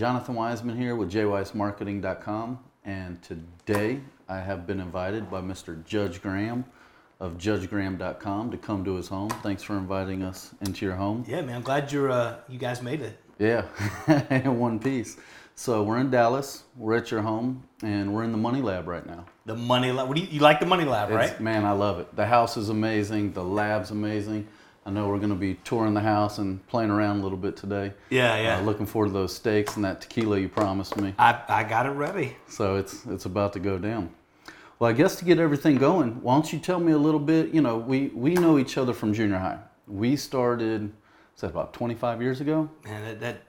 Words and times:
Jonathan 0.00 0.34
Wiseman 0.34 0.78
here 0.78 0.96
with 0.96 1.12
jwisemarketing.com, 1.12 2.58
and 2.86 3.22
today 3.22 4.00
I 4.30 4.38
have 4.38 4.66
been 4.66 4.80
invited 4.80 5.30
by 5.30 5.42
Mr. 5.42 5.84
Judge 5.84 6.22
Graham 6.22 6.64
of 7.20 7.36
judgegraham.com 7.36 8.50
to 8.50 8.56
come 8.56 8.82
to 8.86 8.94
his 8.94 9.08
home. 9.08 9.28
Thanks 9.42 9.62
for 9.62 9.76
inviting 9.76 10.22
us 10.22 10.54
into 10.62 10.86
your 10.86 10.94
home. 10.94 11.26
Yeah, 11.28 11.42
man. 11.42 11.56
I'm 11.56 11.60
glad 11.60 11.92
you're 11.92 12.10
uh, 12.10 12.36
you 12.48 12.58
guys 12.58 12.80
made 12.80 13.02
it. 13.02 13.18
Yeah, 13.38 13.66
in 14.30 14.58
one 14.58 14.78
piece. 14.78 15.18
So 15.54 15.82
we're 15.82 15.98
in 15.98 16.10
Dallas. 16.10 16.62
We're 16.78 16.96
at 16.96 17.10
your 17.10 17.20
home, 17.20 17.62
and 17.82 18.14
we're 18.14 18.24
in 18.24 18.32
the 18.32 18.38
Money 18.38 18.62
Lab 18.62 18.88
right 18.88 19.04
now. 19.04 19.26
The 19.44 19.54
money 19.54 19.92
lab. 19.92 20.08
What 20.08 20.16
do 20.16 20.22
you, 20.22 20.28
you 20.30 20.40
like 20.40 20.60
the 20.60 20.66
money 20.66 20.84
lab, 20.86 21.10
It's- 21.10 21.32
right? 21.32 21.40
Man, 21.42 21.66
I 21.66 21.72
love 21.72 22.00
it. 22.00 22.16
The 22.16 22.24
house 22.24 22.56
is 22.56 22.70
amazing. 22.70 23.34
The 23.34 23.44
lab's 23.44 23.90
amazing. 23.90 24.48
I 24.86 24.90
know 24.90 25.08
we're 25.08 25.18
going 25.18 25.30
to 25.30 25.36
be 25.36 25.54
touring 25.62 25.94
the 25.94 26.00
house 26.00 26.38
and 26.38 26.66
playing 26.66 26.90
around 26.90 27.20
a 27.20 27.22
little 27.22 27.38
bit 27.38 27.56
today. 27.56 27.92
Yeah, 28.08 28.40
yeah. 28.40 28.58
Uh, 28.58 28.62
looking 28.62 28.86
forward 28.86 29.08
to 29.08 29.12
those 29.12 29.34
steaks 29.34 29.76
and 29.76 29.84
that 29.84 30.00
tequila 30.00 30.38
you 30.38 30.48
promised 30.48 30.96
me. 30.96 31.14
I, 31.18 31.40
I 31.48 31.64
got 31.64 31.86
it 31.86 31.90
ready. 31.90 32.36
So 32.48 32.76
it's 32.76 33.04
it's 33.06 33.26
about 33.26 33.52
to 33.54 33.60
go 33.60 33.78
down. 33.78 34.10
Well, 34.78 34.88
I 34.88 34.94
guess 34.94 35.16
to 35.16 35.26
get 35.26 35.38
everything 35.38 35.76
going, 35.76 36.22
why 36.22 36.34
don't 36.34 36.50
you 36.50 36.58
tell 36.58 36.80
me 36.80 36.92
a 36.92 36.98
little 36.98 37.20
bit? 37.20 37.52
You 37.52 37.60
know, 37.60 37.76
we 37.76 38.08
we 38.08 38.34
know 38.34 38.58
each 38.58 38.78
other 38.78 38.94
from 38.94 39.12
junior 39.12 39.38
high. 39.38 39.58
We 39.86 40.16
started, 40.16 40.84
is 41.34 41.40
that 41.42 41.48
about 41.48 41.74
25 41.74 42.22
years 42.22 42.40
ago? 42.40 42.70
Man, 42.84 43.02
that, 43.04 43.20
that 43.20 43.42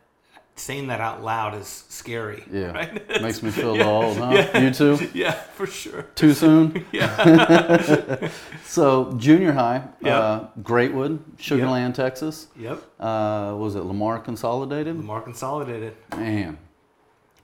saying 0.61 0.87
that 0.87 1.01
out 1.01 1.23
loud 1.23 1.55
is 1.55 1.83
scary. 1.89 2.43
Yeah, 2.51 2.71
Right? 2.79 3.21
makes 3.21 3.41
me 3.43 3.51
feel 3.51 3.71
little 3.77 3.87
old, 3.91 4.17
huh? 4.17 4.59
You 4.59 4.71
too? 4.71 5.09
yeah, 5.13 5.31
for 5.33 5.65
sure. 5.67 6.03
Too 6.15 6.33
soon? 6.33 6.85
Yeah. 6.91 8.29
So 8.65 9.13
junior 9.17 9.51
high, 9.53 9.83
Yeah. 10.01 10.19
uh, 10.19 10.47
Greatwood, 10.61 11.19
Sugar 11.37 11.67
Land, 11.67 11.95
Texas. 11.95 12.47
yep. 12.57 12.81
Uh, 12.99 13.55
was 13.57 13.75
it 13.75 13.83
Lamar 13.83 14.19
Consolidated? 14.19 14.95
Lamar 14.97 15.21
Consolidated. 15.21 15.95
Man, 16.15 16.57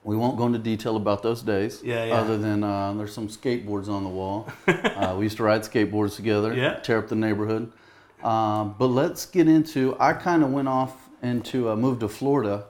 we 0.04 0.16
won't 0.16 0.36
go 0.38 0.46
into 0.46 0.58
detail 0.58 0.96
about 0.96 1.22
those 1.22 1.42
days. 1.42 1.82
Yeah, 1.84 2.04
yeah. 2.04 2.14
Other 2.14 2.38
than 2.38 2.64
uh, 2.64 2.92
there's 2.94 3.12
some 3.12 3.28
skateboards 3.28 3.88
on 3.88 4.04
the 4.04 4.08
wall. 4.10 4.48
uh, 4.66 5.14
we 5.18 5.24
used 5.24 5.36
to 5.38 5.42
ride 5.42 5.62
skateboards 5.62 6.16
together. 6.16 6.54
Yeah. 6.54 6.74
Tear 6.76 6.98
up 6.98 7.08
the 7.08 7.16
neighborhood. 7.16 7.72
Um, 8.22 8.74
but 8.78 8.86
let's 8.86 9.26
get 9.26 9.48
into. 9.48 9.96
I 10.00 10.12
kind 10.12 10.42
of 10.42 10.50
went 10.50 10.68
off 10.68 11.08
into 11.22 11.68
uh, 11.70 11.76
moved 11.76 12.00
to 12.00 12.08
Florida, 12.08 12.64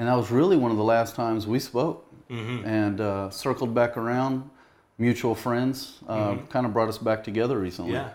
and 0.00 0.08
that 0.08 0.14
was 0.16 0.30
really 0.30 0.56
one 0.56 0.70
of 0.70 0.78
the 0.78 0.82
last 0.82 1.14
times 1.14 1.46
we 1.46 1.58
spoke. 1.60 2.06
Mm-hmm. 2.30 2.66
And 2.66 3.00
uh, 3.02 3.28
circled 3.28 3.74
back 3.74 3.98
around. 3.98 4.48
Mutual 4.96 5.34
friends 5.34 5.98
uh, 6.08 6.36
kind 6.48 6.64
of 6.64 6.72
brought 6.72 6.88
us 6.88 6.96
back 6.96 7.22
together 7.22 7.58
recently. 7.58 7.92
Mm-hmm. 7.92 8.08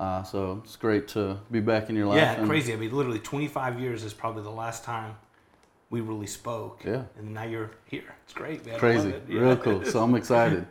Yeah. 0.00 0.04
Uh, 0.04 0.22
so 0.22 0.62
it's 0.64 0.76
great 0.76 1.08
to 1.08 1.38
be 1.50 1.58
back 1.58 1.90
in 1.90 1.96
your 1.96 2.06
life. 2.06 2.18
Yeah, 2.18 2.46
crazy. 2.46 2.72
I 2.72 2.76
mean, 2.76 2.92
literally 2.92 3.18
25 3.18 3.80
years 3.80 4.04
is 4.04 4.14
probably 4.14 4.44
the 4.44 4.50
last 4.50 4.84
time 4.84 5.16
we 5.90 6.00
really 6.00 6.28
spoke. 6.28 6.82
Yeah. 6.84 7.02
And 7.18 7.34
now 7.34 7.44
you're 7.44 7.72
here. 7.86 8.14
It's 8.24 8.34
great, 8.34 8.64
man. 8.64 8.78
Crazy, 8.78 9.08
it. 9.08 9.24
Yeah. 9.28 9.40
real 9.40 9.56
cool. 9.56 9.84
So 9.84 10.02
I'm 10.02 10.14
excited. 10.22 10.64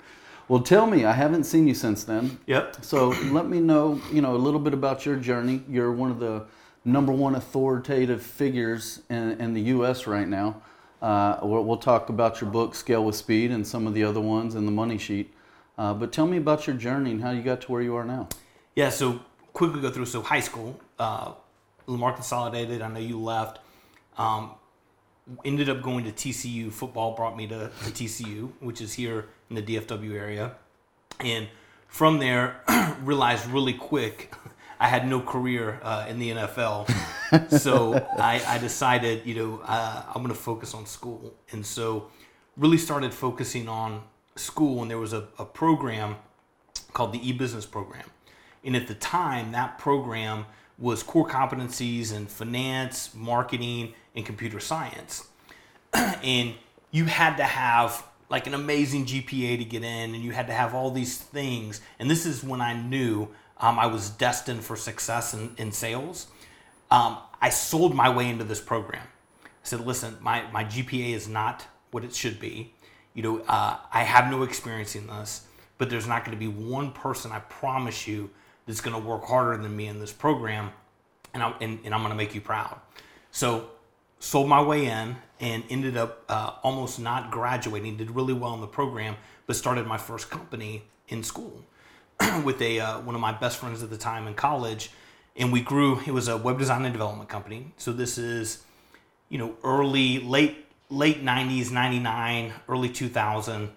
Well, 0.48 0.62
tell 0.62 0.88
me, 0.88 1.04
I 1.04 1.12
haven't 1.12 1.44
seen 1.44 1.68
you 1.68 1.74
since 1.74 2.06
then. 2.06 2.40
Yep. 2.48 2.78
So 2.82 3.10
let 3.32 3.48
me 3.48 3.60
know, 3.60 4.00
you 4.12 4.22
know, 4.22 4.36
a 4.36 4.38
little 4.38 4.60
bit 4.60 4.74
about 4.74 5.06
your 5.06 5.18
journey. 5.18 5.64
You're 5.70 5.92
one 5.92 6.12
of 6.12 6.20
the 6.20 6.46
number 6.84 7.12
one 7.12 7.36
authoritative 7.36 8.22
figures 8.24 9.02
in, 9.10 9.40
in 9.40 9.54
the 9.54 9.62
U.S. 9.62 10.08
right 10.08 10.28
now. 10.28 10.62
Uh, 11.02 11.40
we'll, 11.42 11.78
talk 11.78 12.10
about 12.10 12.42
your 12.42 12.50
book, 12.50 12.76
Scale 12.76 13.04
with 13.04 13.16
Speed, 13.16 13.50
and 13.50 13.66
some 13.66 13.88
of 13.88 13.96
the 13.96 14.04
other 14.04 14.22
ones 14.22 14.54
in 14.54 14.66
the 14.66 14.72
money 14.72 15.00
sheet. 15.00 15.34
Uh, 15.78 15.94
but 15.96 16.12
tell 16.12 16.28
me 16.28 16.38
about 16.38 16.68
your 16.68 16.76
journey 16.76 17.12
and 17.12 17.24
how 17.24 17.32
you 17.32 17.42
got 17.42 17.62
to 17.62 17.72
where 17.72 17.82
you 17.82 17.96
are 17.96 18.06
now. 18.06 18.30
Yeah, 18.76 18.90
so 18.90 19.20
quickly 19.52 19.82
go 19.82 19.90
through. 19.90 20.06
So 20.06 20.22
high 20.22 20.42
school, 20.42 20.80
uh, 21.00 21.34
Lamar 21.88 22.14
Consolidated. 22.14 22.84
I 22.84 22.88
know 22.88 23.00
you 23.00 23.20
left. 23.20 23.60
Um, 24.18 24.52
ended 25.44 25.70
up 25.70 25.82
going 25.82 26.04
to 26.06 26.12
TCU. 26.12 26.72
Football 26.72 27.16
brought 27.16 27.36
me 27.36 27.48
to, 27.48 27.72
to 27.86 27.92
TCU, 27.92 28.52
which 28.60 28.80
is 28.80 28.94
here 28.94 29.30
in 29.50 29.56
the 29.56 29.64
DFW 29.64 30.14
area. 30.14 30.54
And 31.20 31.48
from 31.88 32.20
there, 32.20 32.62
realized 33.02 33.48
really 33.48 33.74
quick 33.74 34.34
I 34.82 34.88
had 34.88 35.08
no 35.08 35.22
career 35.22 35.80
uh, 35.84 36.08
in 36.10 36.18
the 36.18 36.32
NFL. 36.32 36.90
so 37.60 37.94
I, 38.18 38.42
I 38.48 38.58
decided, 38.58 39.28
you 39.28 39.36
know, 39.36 39.62
uh, 39.64 40.04
I'm 40.08 40.24
going 40.24 40.34
to 40.34 40.42
focus 40.42 40.74
on 40.74 40.88
school. 40.88 41.36
And 41.52 41.64
so 41.64 42.08
really 42.58 42.80
started 42.80 43.14
focusing 43.14 43.70
on 43.70 44.02
school. 44.36 44.82
And 44.82 44.90
there 44.90 44.98
was 44.98 45.14
a, 45.14 45.28
a 45.38 45.46
program 45.46 46.16
called 46.94 47.14
the 47.14 47.30
e-business 47.30 47.64
program. 47.64 48.06
And 48.64 48.76
at 48.76 48.88
the 48.88 48.96
time, 48.96 49.52
that 49.52 49.78
program 49.78 50.48
was 50.80 51.04
core 51.04 51.28
competencies 51.28 52.12
in 52.12 52.26
finance, 52.26 53.14
marketing, 53.14 53.94
and 54.16 54.26
computer 54.26 54.60
science. 54.60 55.28
and 55.94 56.56
you 56.90 57.06
had 57.06 57.38
to 57.38 57.44
have 57.44 58.04
like 58.32 58.48
an 58.48 58.56
amazing 58.56 59.06
GPA 59.06 59.60
to 59.60 59.66
get 59.66 59.84
in, 59.84 60.16
and 60.16 60.24
you 60.24 60.32
had 60.32 60.48
to 60.48 60.54
have 60.54 60.74
all 60.74 60.90
these 60.90 61.18
things. 61.18 61.82
And 62.00 62.10
this 62.10 62.26
is 62.26 62.44
when 62.44 62.62
I 62.62 62.74
knew 62.74 63.28
um, 63.62 63.78
I 63.78 63.86
was 63.86 64.10
destined 64.10 64.64
for 64.64 64.76
success 64.76 65.34
in, 65.34 65.52
in 65.58 65.72
sales. 65.72 66.28
Um, 66.90 67.18
I 67.42 67.50
sold 67.50 67.96
my 67.96 68.10
way 68.10 68.28
into 68.28 68.44
this 68.44 68.60
program. 68.60 69.08
I 69.44 69.48
said, 69.64 69.86
listen, 69.86 70.18
my, 70.20 70.44
my 70.52 70.66
GPA 70.66 71.14
is 71.14 71.30
not 71.30 71.68
what 71.92 72.04
it 72.04 72.14
should 72.14 72.40
be. 72.40 72.74
You 73.14 73.24
know, 73.24 73.40
uh, 73.48 73.78
I 73.94 74.04
have 74.04 74.32
no 74.32 74.44
experience 74.44 74.96
in 74.96 75.08
this, 75.08 75.46
but 75.78 75.90
there's 75.90 76.08
not 76.08 76.26
going 76.26 76.38
to 76.38 76.40
be 76.40 76.48
one 76.48 76.92
person, 76.92 77.32
I 77.32 77.40
promise 77.40 78.08
you, 78.08 78.32
that's 78.66 78.82
going 78.82 79.00
to 79.00 79.08
work 79.08 79.26
harder 79.26 79.62
than 79.62 79.76
me 79.76 79.88
in 79.88 80.00
this 80.00 80.12
program, 80.12 80.72
and, 81.34 81.44
I, 81.44 81.54
and, 81.62 81.80
and 81.84 81.94
I'm 81.94 82.02
going 82.02 82.12
to 82.12 82.16
make 82.16 82.34
you 82.34 82.42
proud. 82.42 82.80
So, 83.32 83.70
sold 84.20 84.48
my 84.48 84.62
way 84.62 84.86
in 84.86 85.16
and 85.40 85.64
ended 85.70 85.98
up 85.98 86.24
uh, 86.30 86.54
almost 86.64 87.00
not 87.00 87.32
graduating, 87.32 87.98
did 87.98 88.12
really 88.12 88.34
well 88.34 88.54
in 88.54 88.62
the 88.62 88.68
program, 88.68 89.16
but 89.48 89.56
started 89.56 89.88
my 89.88 89.98
first 89.98 90.30
company 90.30 90.84
in 91.08 91.24
school 91.24 91.64
with 92.44 92.62
a 92.62 92.80
uh, 92.80 93.00
one 93.02 93.16
of 93.16 93.22
my 93.22 93.32
best 93.32 93.58
friends 93.58 93.84
at 93.84 93.90
the 93.90 93.98
time 93.98 94.28
in 94.28 94.34
college, 94.34 94.92
and 95.36 95.52
we 95.52 95.62
grew. 95.62 96.00
It 96.06 96.12
was 96.12 96.28
a 96.28 96.38
web 96.38 96.60
design 96.60 96.84
and 96.86 96.94
development 96.94 97.30
company. 97.30 97.74
So 97.78 97.92
this 97.94 98.18
is, 98.18 98.64
you 99.30 99.38
know, 99.38 99.56
early 99.64 100.20
late 100.20 100.66
late 100.90 101.24
'90s, 101.24 101.72
'99, 101.72 102.54
early 102.68 102.90
2000, 102.90 103.70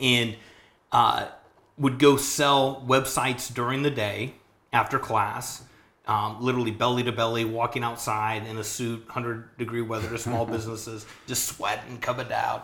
and 0.00 0.36
uh, 0.92 1.26
would 1.78 1.98
go 1.98 2.16
sell 2.16 2.84
websites 2.86 3.52
during 3.52 3.82
the 3.82 3.90
day 3.90 4.34
after 4.72 4.98
class. 4.98 5.62
Um, 6.06 6.42
literally 6.42 6.70
belly 6.70 7.02
to 7.04 7.12
belly, 7.12 7.46
walking 7.46 7.82
outside 7.82 8.46
in 8.46 8.58
a 8.58 8.64
suit, 8.64 9.06
100 9.06 9.56
degree 9.56 9.80
weather 9.80 10.10
to 10.10 10.18
small 10.18 10.44
businesses, 10.56 11.06
just 11.26 11.46
sweating, 11.46 11.96
coming 11.96 12.28
down. 12.28 12.60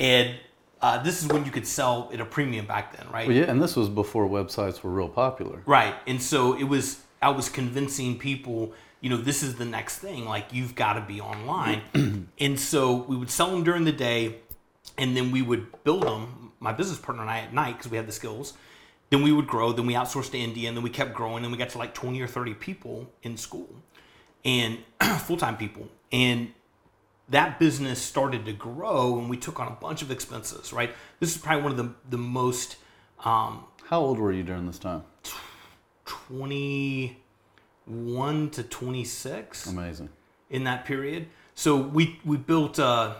And 0.00 0.34
uh, 0.82 1.02
this 1.02 1.22
is 1.22 1.28
when 1.28 1.44
you 1.44 1.50
could 1.50 1.66
sell 1.66 2.10
at 2.12 2.20
a 2.20 2.24
premium 2.24 2.66
back 2.66 2.96
then, 2.96 3.06
right? 3.12 3.26
Well, 3.26 3.36
yeah, 3.36 3.44
and 3.44 3.62
this 3.62 3.76
was 3.76 3.88
before 3.88 4.26
websites 4.28 4.82
were 4.82 4.90
real 4.90 5.08
popular. 5.08 5.62
Right. 5.66 5.94
And 6.06 6.22
so 6.22 6.54
it 6.54 6.64
was, 6.64 7.02
I 7.20 7.30
was 7.30 7.48
convincing 7.48 8.18
people, 8.18 8.72
you 9.00 9.10
know, 9.10 9.18
this 9.18 9.42
is 9.42 9.56
the 9.56 9.64
next 9.64 9.98
thing. 9.98 10.24
Like, 10.24 10.52
you've 10.52 10.74
got 10.74 10.94
to 10.94 11.02
be 11.02 11.20
online. 11.20 12.28
and 12.38 12.58
so 12.58 12.94
we 12.94 13.16
would 13.16 13.30
sell 13.30 13.50
them 13.50 13.62
during 13.62 13.84
the 13.84 13.92
day, 13.92 14.36
and 14.96 15.16
then 15.16 15.30
we 15.30 15.42
would 15.42 15.84
build 15.84 16.02
them, 16.02 16.52
my 16.60 16.72
business 16.72 16.98
partner 16.98 17.22
and 17.22 17.30
I 17.30 17.40
at 17.40 17.52
night, 17.52 17.76
because 17.76 17.90
we 17.90 17.96
had 17.96 18.06
the 18.06 18.12
skills. 18.12 18.54
Then 19.10 19.22
we 19.22 19.32
would 19.32 19.46
grow. 19.46 19.72
Then 19.72 19.86
we 19.86 19.94
outsourced 19.94 20.30
to 20.30 20.38
India, 20.38 20.68
and 20.68 20.76
then 20.76 20.84
we 20.84 20.90
kept 20.90 21.12
growing. 21.12 21.42
And 21.42 21.52
we 21.52 21.58
got 21.58 21.70
to 21.70 21.78
like 21.78 21.94
20 21.94 22.20
or 22.20 22.26
30 22.26 22.54
people 22.54 23.10
in 23.22 23.36
school 23.36 23.68
and 24.44 24.78
full 25.18 25.36
time 25.36 25.56
people. 25.56 25.88
And 26.12 26.52
that 27.30 27.58
business 27.58 28.00
started 28.02 28.44
to 28.46 28.52
grow, 28.52 29.18
and 29.18 29.30
we 29.30 29.36
took 29.36 29.60
on 29.60 29.68
a 29.68 29.72
bunch 29.72 30.02
of 30.02 30.10
expenses, 30.10 30.72
right? 30.72 30.90
This 31.20 31.34
is 31.34 31.40
probably 31.40 31.62
one 31.62 31.72
of 31.72 31.78
the, 31.78 31.94
the 32.10 32.18
most 32.18 32.76
um, 33.24 33.64
How 33.86 34.00
old 34.00 34.18
were 34.18 34.32
you 34.32 34.42
during 34.42 34.66
this 34.66 34.78
time? 34.78 35.04
21 36.04 38.50
to 38.50 38.62
26 38.62 39.66
Amazing. 39.66 40.08
in 40.50 40.64
that 40.64 40.84
period. 40.84 41.26
So 41.54 41.76
we 41.76 42.18
we 42.24 42.36
built 42.36 42.78
a 42.78 43.16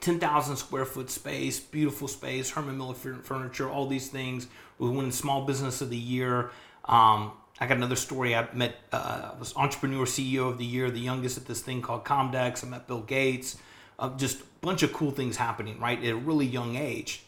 10,000 0.00 0.56
square 0.56 0.84
foot 0.84 1.10
space, 1.10 1.60
beautiful 1.60 2.08
space, 2.08 2.50
Herman 2.50 2.78
Miller 2.78 2.94
furniture, 2.94 3.68
all 3.68 3.86
these 3.86 4.08
things. 4.08 4.46
We 4.78 4.88
won 4.88 5.12
Small 5.12 5.44
Business 5.44 5.80
of 5.80 5.90
the 5.90 5.96
Year. 5.96 6.50
Um, 6.84 7.32
I 7.60 7.66
got 7.66 7.76
another 7.76 7.96
story. 7.96 8.34
I 8.34 8.48
met 8.52 8.76
uh, 8.92 9.32
I 9.34 9.38
was 9.38 9.54
Entrepreneur 9.56 10.04
CEO 10.04 10.48
of 10.48 10.58
the 10.58 10.64
Year, 10.64 10.90
the 10.90 11.00
youngest 11.00 11.36
at 11.36 11.46
this 11.46 11.60
thing 11.60 11.82
called 11.82 12.04
Comdex. 12.04 12.64
I 12.64 12.68
met 12.68 12.86
Bill 12.86 13.02
Gates. 13.02 13.56
Uh, 13.98 14.16
just 14.16 14.40
a 14.40 14.44
bunch 14.60 14.84
of 14.84 14.92
cool 14.92 15.10
things 15.10 15.36
happening, 15.36 15.80
right, 15.80 15.98
at 16.02 16.10
a 16.10 16.16
really 16.16 16.46
young 16.46 16.76
age. 16.76 17.24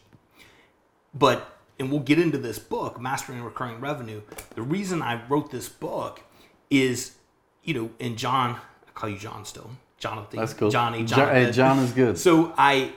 But 1.13 1.57
and 1.81 1.91
we'll 1.91 2.01
get 2.01 2.19
into 2.19 2.37
this 2.37 2.59
book, 2.59 3.01
Mastering 3.01 3.41
Recurring 3.43 3.81
Revenue. 3.81 4.21
The 4.55 4.61
reason 4.61 5.01
I 5.01 5.25
wrote 5.27 5.49
this 5.51 5.67
book 5.67 6.21
is, 6.69 7.15
you 7.63 7.73
know, 7.73 7.89
and 7.99 8.17
John, 8.17 8.51
I 8.87 8.91
call 8.93 9.09
you 9.09 9.17
John 9.17 9.43
still, 9.45 9.69
Jonathan, 9.97 10.39
That's 10.39 10.53
cool. 10.53 10.69
Johnny, 10.69 11.03
Jo- 11.03 11.25
hey, 11.25 11.51
John 11.51 11.79
is 11.79 11.91
good. 11.91 12.19
So 12.19 12.53
I, 12.55 12.91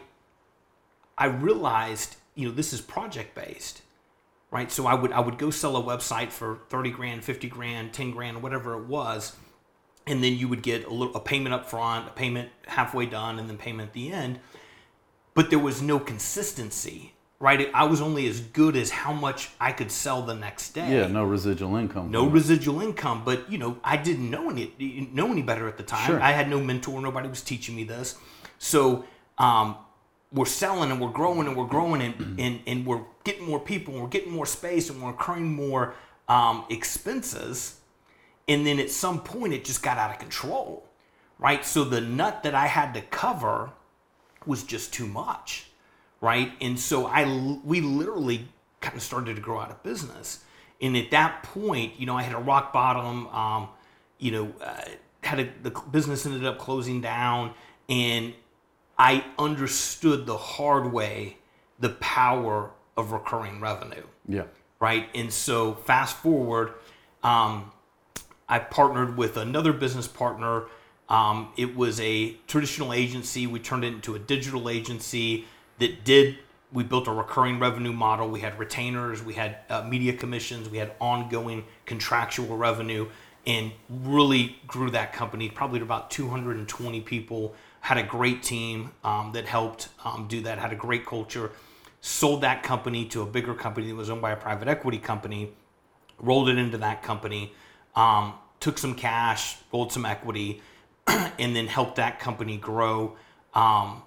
I 1.16 1.26
realized, 1.26 2.16
you 2.34 2.46
know, 2.46 2.54
this 2.54 2.74
is 2.74 2.82
project 2.82 3.34
based, 3.34 3.80
right? 4.54 4.72
So 4.72 4.86
I 4.86 4.94
would 4.94 5.12
I 5.12 5.20
would 5.20 5.36
go 5.36 5.50
sell 5.50 5.76
a 5.76 5.82
website 5.82 6.30
for 6.30 6.60
thirty 6.70 6.90
grand, 6.90 7.24
fifty 7.24 7.48
grand, 7.48 7.92
ten 7.92 8.10
grand, 8.12 8.42
whatever 8.42 8.72
it 8.80 8.86
was, 8.86 9.36
and 10.06 10.24
then 10.24 10.34
you 10.38 10.48
would 10.48 10.62
get 10.62 10.86
a 10.86 10.90
little 10.94 11.14
a 11.14 11.20
payment 11.20 11.52
up 11.54 11.68
front, 11.68 12.08
a 12.08 12.12
payment 12.12 12.48
halfway 12.68 13.04
done, 13.04 13.38
and 13.38 13.50
then 13.50 13.58
payment 13.58 13.88
at 13.88 13.92
the 13.92 14.10
end. 14.12 14.38
but 15.34 15.50
there 15.50 15.58
was 15.58 15.82
no 15.82 15.98
consistency. 15.98 17.10
Right, 17.40 17.68
I 17.74 17.84
was 17.84 18.00
only 18.00 18.26
as 18.26 18.40
good 18.40 18.74
as 18.74 18.90
how 18.90 19.12
much 19.12 19.50
I 19.60 19.72
could 19.72 19.90
sell 19.90 20.22
the 20.22 20.34
next 20.34 20.70
day. 20.70 20.88
Yeah, 20.96 21.08
no 21.08 21.24
residual 21.24 21.76
income. 21.76 22.10
no 22.10 22.24
residual 22.26 22.80
income 22.80 23.22
but 23.24 23.50
you 23.52 23.58
know 23.58 23.76
i 23.84 23.96
didn't 23.98 24.30
know 24.30 24.48
any 24.48 24.72
know 25.12 25.30
any 25.30 25.42
better 25.42 25.68
at 25.68 25.76
the 25.76 25.82
time 25.82 26.06
Sure. 26.06 26.20
i 26.22 26.30
had 26.30 26.48
no 26.48 26.58
mentor 26.60 27.00
nobody 27.02 27.28
was 27.28 27.42
teaching 27.42 27.74
me 27.76 27.84
this 27.84 28.16
so 28.58 29.04
um, 29.36 29.76
we're 30.34 30.44
selling 30.44 30.90
and 30.90 31.00
we're 31.00 31.08
growing 31.10 31.46
and 31.46 31.56
we're 31.56 31.66
growing 31.66 32.02
and, 32.02 32.40
and, 32.40 32.60
and 32.66 32.84
we're 32.84 33.02
getting 33.22 33.46
more 33.46 33.60
people 33.60 33.94
and 33.94 34.02
we're 34.02 34.08
getting 34.08 34.32
more 34.32 34.46
space 34.46 34.90
and 34.90 35.00
we're 35.00 35.10
incurring 35.10 35.54
more 35.54 35.94
um, 36.28 36.64
expenses. 36.68 37.80
And 38.48 38.66
then 38.66 38.78
at 38.78 38.90
some 38.90 39.20
point 39.22 39.54
it 39.54 39.64
just 39.64 39.82
got 39.82 39.96
out 39.96 40.10
of 40.10 40.18
control 40.18 40.84
right? 41.38 41.64
So 41.64 41.84
the 41.84 42.00
nut 42.00 42.42
that 42.42 42.54
i 42.54 42.66
had 42.66 42.94
to 42.94 43.00
cover 43.00 43.70
was 44.46 44.62
just 44.62 44.92
too 44.92 45.06
much 45.06 45.66
right? 46.20 46.52
And 46.60 46.78
so 46.78 47.06
i 47.06 47.24
we 47.64 47.80
literally 47.80 48.48
kind 48.80 48.96
of 48.96 49.02
started 49.02 49.36
to 49.36 49.42
grow 49.42 49.60
out 49.60 49.70
of 49.70 49.82
business. 49.82 50.42
And 50.80 50.96
at 50.96 51.10
that 51.10 51.42
point 51.42 51.98
you 51.98 52.06
know 52.06 52.16
i 52.16 52.22
had 52.22 52.34
a 52.34 52.38
rock 52.38 52.72
bottom 52.72 53.26
um, 53.28 53.68
you 54.18 54.30
know 54.30 54.52
uh, 54.60 54.82
had 55.22 55.40
a, 55.40 55.48
the 55.62 55.70
business 55.90 56.26
ended 56.26 56.44
up 56.44 56.58
closing 56.58 57.00
down 57.00 57.54
and 57.88 58.34
i 58.98 59.24
understood 59.38 60.26
the 60.26 60.36
hard 60.36 60.92
way 60.92 61.36
the 61.80 61.90
power 61.90 62.70
of 62.96 63.12
recurring 63.12 63.60
revenue 63.60 64.04
Yeah. 64.28 64.44
right? 64.80 65.08
And 65.14 65.32
so 65.32 65.74
fast 65.74 66.16
forward, 66.16 66.74
um, 67.22 67.72
I 68.48 68.58
partnered 68.60 69.16
with 69.16 69.36
another 69.36 69.72
business 69.72 70.06
partner. 70.06 70.64
Um, 71.08 71.48
it 71.56 71.74
was 71.76 71.98
a 72.00 72.36
traditional 72.46 72.92
agency. 72.92 73.46
We 73.48 73.58
turned 73.58 73.84
it 73.84 73.88
into 73.94 74.14
a 74.14 74.18
digital 74.18 74.68
agency 74.68 75.46
that 75.78 76.04
did. 76.04 76.38
We 76.72 76.84
built 76.84 77.08
a 77.08 77.12
recurring 77.12 77.58
revenue 77.58 77.92
model. 77.92 78.28
We 78.28 78.40
had 78.40 78.58
retainers, 78.58 79.22
we 79.22 79.34
had 79.34 79.58
uh, 79.68 79.82
media 79.82 80.12
commissions, 80.12 80.68
we 80.68 80.78
had 80.78 80.92
ongoing 81.00 81.64
contractual 81.86 82.56
revenue, 82.56 83.08
and 83.46 83.72
really 83.88 84.56
grew 84.66 84.90
that 84.90 85.12
company 85.12 85.48
probably 85.48 85.80
to 85.80 85.84
about 85.84 86.10
220 86.10 87.00
people. 87.00 87.54
Had 87.84 87.98
a 87.98 88.02
great 88.02 88.42
team 88.42 88.92
um, 89.04 89.32
that 89.32 89.44
helped 89.44 89.90
um, 90.06 90.26
do 90.26 90.40
that. 90.40 90.58
Had 90.58 90.72
a 90.72 90.76
great 90.76 91.04
culture 91.04 91.52
sold 92.00 92.40
that 92.40 92.62
company 92.62 93.04
to 93.06 93.20
a 93.20 93.26
bigger 93.26 93.54
company 93.54 93.88
that 93.88 93.94
was 93.94 94.08
owned 94.08 94.22
by 94.22 94.32
a 94.32 94.36
private 94.36 94.68
equity 94.68 94.98
company, 94.98 95.50
rolled 96.18 96.48
it 96.48 96.56
into 96.56 96.78
that 96.78 97.02
company, 97.02 97.52
um, 97.94 98.32
took 98.58 98.78
some 98.78 98.94
cash, 98.94 99.56
rolled 99.70 99.92
some 99.92 100.06
equity, 100.06 100.62
and 101.06 101.54
then 101.54 101.66
helped 101.66 101.96
that 101.96 102.18
company 102.18 102.56
grow 102.56 103.16
um, 103.54 104.02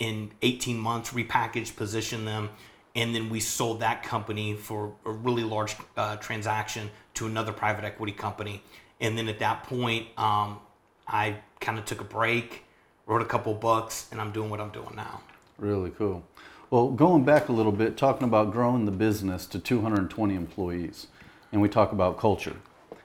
in 0.00 0.32
18 0.42 0.76
months, 0.76 1.12
repackaged, 1.12 1.76
positioned 1.76 2.26
them, 2.26 2.50
and 2.96 3.14
then 3.14 3.30
we 3.30 3.38
sold 3.38 3.78
that 3.78 4.02
company 4.02 4.54
for 4.54 4.92
a 5.04 5.10
really 5.10 5.44
large 5.44 5.76
uh, 5.96 6.16
transaction 6.16 6.90
to 7.14 7.26
another 7.26 7.52
private 7.52 7.84
equity 7.84 8.12
company. 8.12 8.62
And 9.00 9.16
then 9.16 9.28
at 9.28 9.38
that 9.38 9.62
point, 9.64 10.06
um, 10.16 10.58
I 11.06 11.36
kind 11.60 11.78
of 11.78 11.84
took 11.84 12.00
a 12.00 12.04
break, 12.04 12.64
wrote 13.10 13.22
a 13.22 13.26
couple 13.26 13.52
books, 13.52 14.06
and 14.12 14.20
I'm 14.20 14.30
doing 14.30 14.48
what 14.48 14.60
I'm 14.60 14.70
doing 14.70 14.94
now. 14.94 15.20
Really 15.58 15.90
cool. 15.90 16.22
Well, 16.70 16.88
going 16.90 17.24
back 17.24 17.48
a 17.48 17.52
little 17.52 17.72
bit, 17.72 17.96
talking 17.96 18.22
about 18.22 18.52
growing 18.52 18.84
the 18.84 18.92
business 18.92 19.46
to 19.46 19.58
220 19.58 20.36
employees, 20.36 21.08
and 21.50 21.60
we 21.60 21.68
talk 21.68 21.90
about 21.90 22.18
culture. 22.18 22.54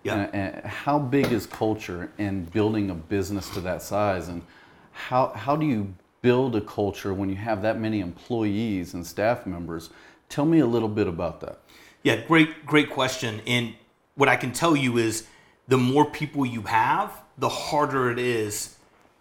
Yeah. 0.03 0.27
And, 0.31 0.35
and 0.35 0.65
how 0.65 0.99
big 0.99 1.31
is 1.31 1.47
culture 1.47 2.11
in 2.19 2.45
building 2.45 2.91
a 2.91 2.93
business 2.93 3.49
to 3.49 3.61
that 3.61 3.81
size, 3.81 4.27
and 4.27 4.43
how 4.91 5.29
how 5.29 5.55
do 5.55 5.65
you 5.65 5.95
build 6.21 6.55
a 6.55 6.61
culture 6.61 7.11
when 7.11 7.27
you 7.27 7.35
have 7.35 7.63
that 7.63 7.79
many 7.79 7.99
employees 7.99 8.93
and 8.93 9.05
staff 9.05 9.47
members? 9.47 9.89
Tell 10.29 10.45
me 10.45 10.59
a 10.59 10.67
little 10.67 10.87
bit 10.87 11.07
about 11.07 11.41
that. 11.41 11.61
Yeah, 12.03 12.17
great, 12.17 12.67
great 12.67 12.91
question. 12.91 13.41
And 13.47 13.73
what 14.13 14.29
I 14.29 14.35
can 14.35 14.51
tell 14.51 14.75
you 14.75 14.99
is 14.99 15.25
the 15.67 15.77
more 15.77 16.05
people 16.05 16.45
you 16.45 16.61
have, 16.61 17.11
the 17.39 17.49
harder 17.49 18.11
it 18.11 18.19
is 18.19 18.74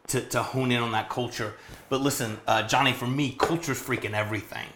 to, 0.09 0.21
to 0.21 0.43
hone 0.43 0.71
in 0.71 0.83
on 0.83 0.93
that 0.93 1.09
culture. 1.09 1.55
But 1.89 2.01
listen, 2.01 2.39
uh, 2.47 2.67
Johnny, 2.67 2.93
for 2.93 3.07
me, 3.07 3.35
culture's 3.39 3.81
freaking 3.81 4.13
everything, 4.13 4.67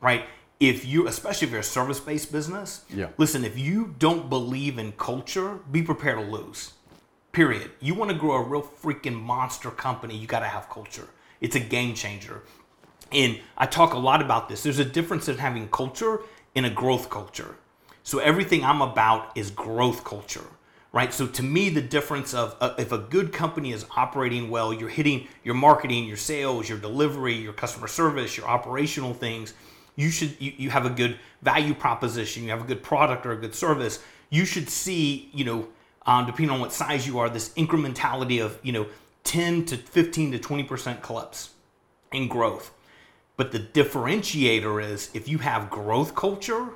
right? 0.00 0.24
If 0.60 0.84
you, 0.84 1.06
especially 1.06 1.46
if 1.46 1.52
you're 1.52 1.60
a 1.60 1.64
service 1.64 2.00
based 2.00 2.32
business, 2.32 2.84
Yeah. 2.90 3.08
listen, 3.16 3.44
if 3.44 3.58
you 3.58 3.94
don't 3.98 4.28
believe 4.28 4.78
in 4.78 4.92
culture, 4.92 5.60
be 5.70 5.82
prepared 5.82 6.18
to 6.18 6.24
lose. 6.24 6.72
Period. 7.32 7.70
You 7.80 7.94
want 7.94 8.10
to 8.10 8.16
grow 8.16 8.32
a 8.32 8.42
real 8.42 8.62
freaking 8.62 9.14
monster 9.20 9.70
company, 9.70 10.16
you 10.16 10.26
got 10.26 10.40
to 10.40 10.46
have 10.46 10.68
culture. 10.68 11.08
It's 11.40 11.54
a 11.54 11.60
game 11.60 11.94
changer. 11.94 12.42
And 13.12 13.38
I 13.56 13.66
talk 13.66 13.94
a 13.94 13.98
lot 13.98 14.20
about 14.20 14.48
this. 14.48 14.62
There's 14.62 14.78
a 14.80 14.84
difference 14.84 15.28
in 15.28 15.38
having 15.38 15.68
culture 15.68 16.20
and 16.56 16.66
a 16.66 16.70
growth 16.70 17.08
culture. 17.08 17.56
So 18.02 18.18
everything 18.18 18.64
I'm 18.64 18.82
about 18.82 19.36
is 19.36 19.50
growth 19.50 20.02
culture, 20.02 20.44
right? 20.92 21.12
So 21.12 21.26
to 21.26 21.42
me, 21.42 21.68
the 21.68 21.82
difference 21.82 22.34
of 22.34 22.56
uh, 22.60 22.74
if 22.78 22.92
a 22.92 22.98
good 22.98 23.32
company 23.32 23.72
is 23.72 23.84
operating 23.96 24.50
well, 24.50 24.72
you're 24.72 24.88
hitting 24.88 25.28
your 25.44 25.54
marketing, 25.54 26.04
your 26.04 26.16
sales, 26.16 26.68
your 26.68 26.78
delivery, 26.78 27.34
your 27.34 27.52
customer 27.52 27.88
service, 27.88 28.36
your 28.36 28.46
operational 28.46 29.14
things. 29.14 29.54
You 29.96 30.10
should 30.10 30.40
you, 30.40 30.52
you 30.56 30.70
have 30.70 30.86
a 30.86 30.90
good 30.90 31.18
value 31.42 31.74
proposition. 31.74 32.44
You 32.44 32.50
have 32.50 32.62
a 32.62 32.66
good 32.66 32.82
product 32.82 33.26
or 33.26 33.32
a 33.32 33.36
good 33.36 33.54
service. 33.54 34.02
You 34.30 34.44
should 34.44 34.68
see, 34.68 35.30
you 35.32 35.44
know, 35.44 35.68
um, 36.06 36.26
depending 36.26 36.50
on 36.50 36.60
what 36.60 36.72
size 36.72 37.06
you 37.06 37.18
are, 37.18 37.28
this 37.28 37.50
incrementality 37.50 38.42
of 38.42 38.58
you 38.62 38.72
know 38.72 38.86
10 39.24 39.66
to 39.66 39.76
15 39.76 40.32
to 40.32 40.38
20 40.38 40.62
percent 40.64 41.02
clips 41.02 41.50
in 42.12 42.28
growth. 42.28 42.72
But 43.36 43.52
the 43.52 43.60
differentiator 43.60 44.82
is 44.82 45.10
if 45.14 45.28
you 45.28 45.38
have 45.38 45.70
growth 45.70 46.14
culture 46.14 46.70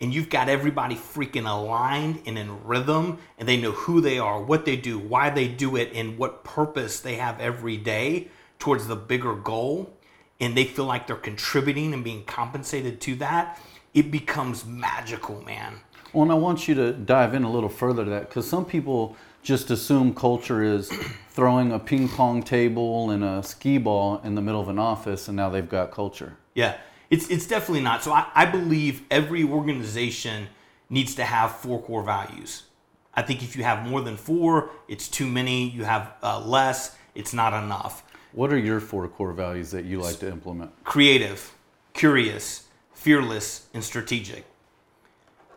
and 0.00 0.14
you've 0.14 0.30
got 0.30 0.48
everybody 0.48 0.94
freaking 0.94 1.48
aligned 1.48 2.22
and 2.26 2.38
in 2.38 2.64
rhythm 2.64 3.18
and 3.38 3.48
they 3.48 3.56
know 3.56 3.72
who 3.72 4.00
they 4.00 4.18
are, 4.18 4.42
what 4.42 4.64
they 4.64 4.76
do, 4.76 4.98
why 4.98 5.30
they 5.30 5.46
do 5.46 5.76
it, 5.76 5.92
and 5.94 6.16
what 6.16 6.42
purpose 6.42 7.00
they 7.00 7.16
have 7.16 7.38
every 7.40 7.76
day 7.76 8.28
towards 8.58 8.86
the 8.86 8.96
bigger 8.96 9.34
goal, 9.34 9.92
and 10.38 10.56
they 10.56 10.64
feel 10.64 10.84
like 10.84 11.06
they're 11.06 11.16
contributing 11.16 11.92
and 11.92 12.04
being 12.04 12.24
compensated 12.24 13.00
to 13.00 13.14
that, 13.16 13.58
it 13.94 14.10
becomes 14.10 14.64
magical, 14.64 15.42
man. 15.42 15.80
Well, 16.12 16.22
and 16.22 16.32
I 16.32 16.34
want 16.34 16.68
you 16.68 16.74
to 16.74 16.92
dive 16.92 17.34
in 17.34 17.44
a 17.44 17.50
little 17.50 17.68
further 17.68 18.04
to 18.04 18.10
that 18.10 18.28
because 18.28 18.48
some 18.48 18.64
people 18.64 19.16
just 19.42 19.70
assume 19.70 20.14
culture 20.14 20.62
is 20.62 20.90
throwing 21.30 21.72
a 21.72 21.78
ping 21.78 22.08
pong 22.08 22.42
table 22.42 23.10
and 23.10 23.24
a 23.24 23.42
skee 23.42 23.78
ball 23.78 24.20
in 24.24 24.34
the 24.34 24.42
middle 24.42 24.60
of 24.60 24.68
an 24.68 24.78
office, 24.78 25.28
and 25.28 25.36
now 25.36 25.48
they've 25.48 25.68
got 25.68 25.90
culture. 25.90 26.36
Yeah, 26.54 26.76
it's 27.10 27.28
it's 27.28 27.46
definitely 27.46 27.82
not. 27.82 28.02
So 28.02 28.12
I, 28.12 28.26
I 28.34 28.46
believe 28.46 29.02
every 29.10 29.44
organization 29.44 30.46
needs 30.88 31.14
to 31.16 31.24
have 31.24 31.56
four 31.56 31.82
core 31.82 32.02
values. 32.02 32.64
I 33.12 33.22
think 33.22 33.42
if 33.42 33.56
you 33.56 33.64
have 33.64 33.86
more 33.88 34.00
than 34.00 34.16
four, 34.16 34.70
it's 34.88 35.08
too 35.08 35.26
many. 35.26 35.68
You 35.68 35.84
have 35.84 36.12
uh, 36.22 36.40
less, 36.40 36.96
it's 37.14 37.34
not 37.34 37.52
enough. 37.52 38.04
What 38.32 38.52
are 38.52 38.58
your 38.58 38.78
four 38.80 39.08
core 39.08 39.32
values 39.32 39.72
that 39.72 39.84
you 39.84 40.00
like 40.00 40.20
to 40.20 40.28
implement? 40.28 40.84
Creative, 40.84 41.52
curious, 41.92 42.68
fearless, 42.92 43.66
and 43.74 43.82
strategic. 43.82 44.44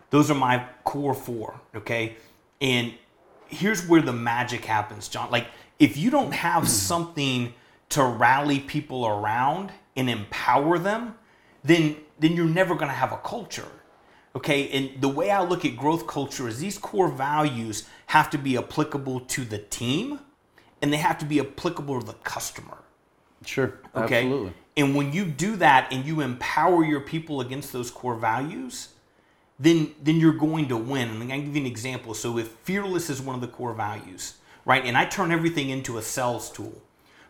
Those 0.10 0.32
are 0.32 0.36
my 0.36 0.66
core 0.84 1.14
four. 1.14 1.62
Okay, 1.76 2.16
and 2.60 2.94
here's 3.48 3.88
where 3.88 4.02
the 4.02 4.14
magic 4.14 4.66
happens, 4.66 5.08
John. 5.08 5.30
Like 5.30 5.48
if 5.78 5.98
you 5.98 6.10
don't 6.10 6.34
have 6.34 6.68
something 6.68 7.54
to 7.90 8.04
rally 8.04 8.60
people 8.60 9.06
around 9.06 9.72
and 9.96 10.10
empower 10.10 10.80
them, 10.80 11.16
then 11.64 11.98
then 12.20 12.34
you're 12.34 12.46
never 12.46 12.76
going 12.76 12.90
to 12.90 12.96
have 12.96 13.12
a 13.12 13.18
culture. 13.18 13.68
Okay? 14.36 14.70
And 14.70 15.02
the 15.02 15.10
way 15.10 15.30
I 15.32 15.42
look 15.44 15.66
at 15.66 15.76
growth 15.76 16.08
culture 16.08 16.48
is 16.48 16.60
these 16.60 16.78
core 16.78 17.10
values 17.10 17.88
have 18.08 18.30
to 18.32 18.38
be 18.38 18.58
applicable 18.58 19.22
to 19.22 19.44
the 19.46 19.58
team 19.58 20.20
and 20.82 20.92
they 20.92 20.98
have 20.98 21.18
to 21.20 21.26
be 21.26 21.40
applicable 21.40 22.00
to 22.00 22.06
the 22.06 22.14
customer. 22.14 22.78
Sure, 23.46 23.80
Okay? 23.96 24.24
absolutely. 24.24 24.54
And 24.76 24.96
when 24.96 25.14
you 25.14 25.26
do 25.26 25.56
that 25.58 25.92
and 25.92 26.06
you 26.06 26.22
empower 26.22 26.84
your 26.84 27.02
people 27.02 27.42
against 27.42 27.74
those 27.74 27.92
core 27.92 28.16
values, 28.16 28.90
then 29.60 29.94
then 30.02 30.18
you're 30.18 30.34
going 30.34 30.68
to 30.70 30.78
win. 30.78 31.10
And 31.10 31.24
I 31.24 31.38
can 31.38 31.46
give 31.46 31.56
you 31.56 31.62
an 31.62 31.68
example. 31.68 32.14
So 32.14 32.38
if 32.38 32.48
fearless 32.64 33.10
is 33.10 33.22
one 33.22 33.36
of 33.36 33.42
the 33.42 33.48
core 33.48 33.74
values, 33.74 34.36
right? 34.66 34.84
And 34.84 34.98
I 34.98 35.06
turn 35.06 35.32
everything 35.32 35.70
into 35.70 35.98
a 35.98 36.02
sales 36.02 36.50
tool, 36.50 36.82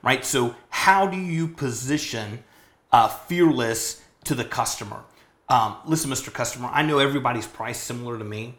right? 0.02 0.24
So 0.24 0.56
how 0.70 1.08
do 1.08 1.18
you 1.18 1.48
position 1.48 2.44
uh, 2.92 3.08
fearless 3.10 4.02
to 4.26 4.36
the 4.36 4.44
customer? 4.44 5.04
Um, 5.50 5.76
listen, 5.86 6.10
Mr. 6.10 6.32
Customer, 6.32 6.70
I 6.72 6.84
know 6.84 7.00
everybody's 7.00 7.48
priced 7.48 7.84
similar 7.84 8.18
to 8.18 8.24
me, 8.24 8.56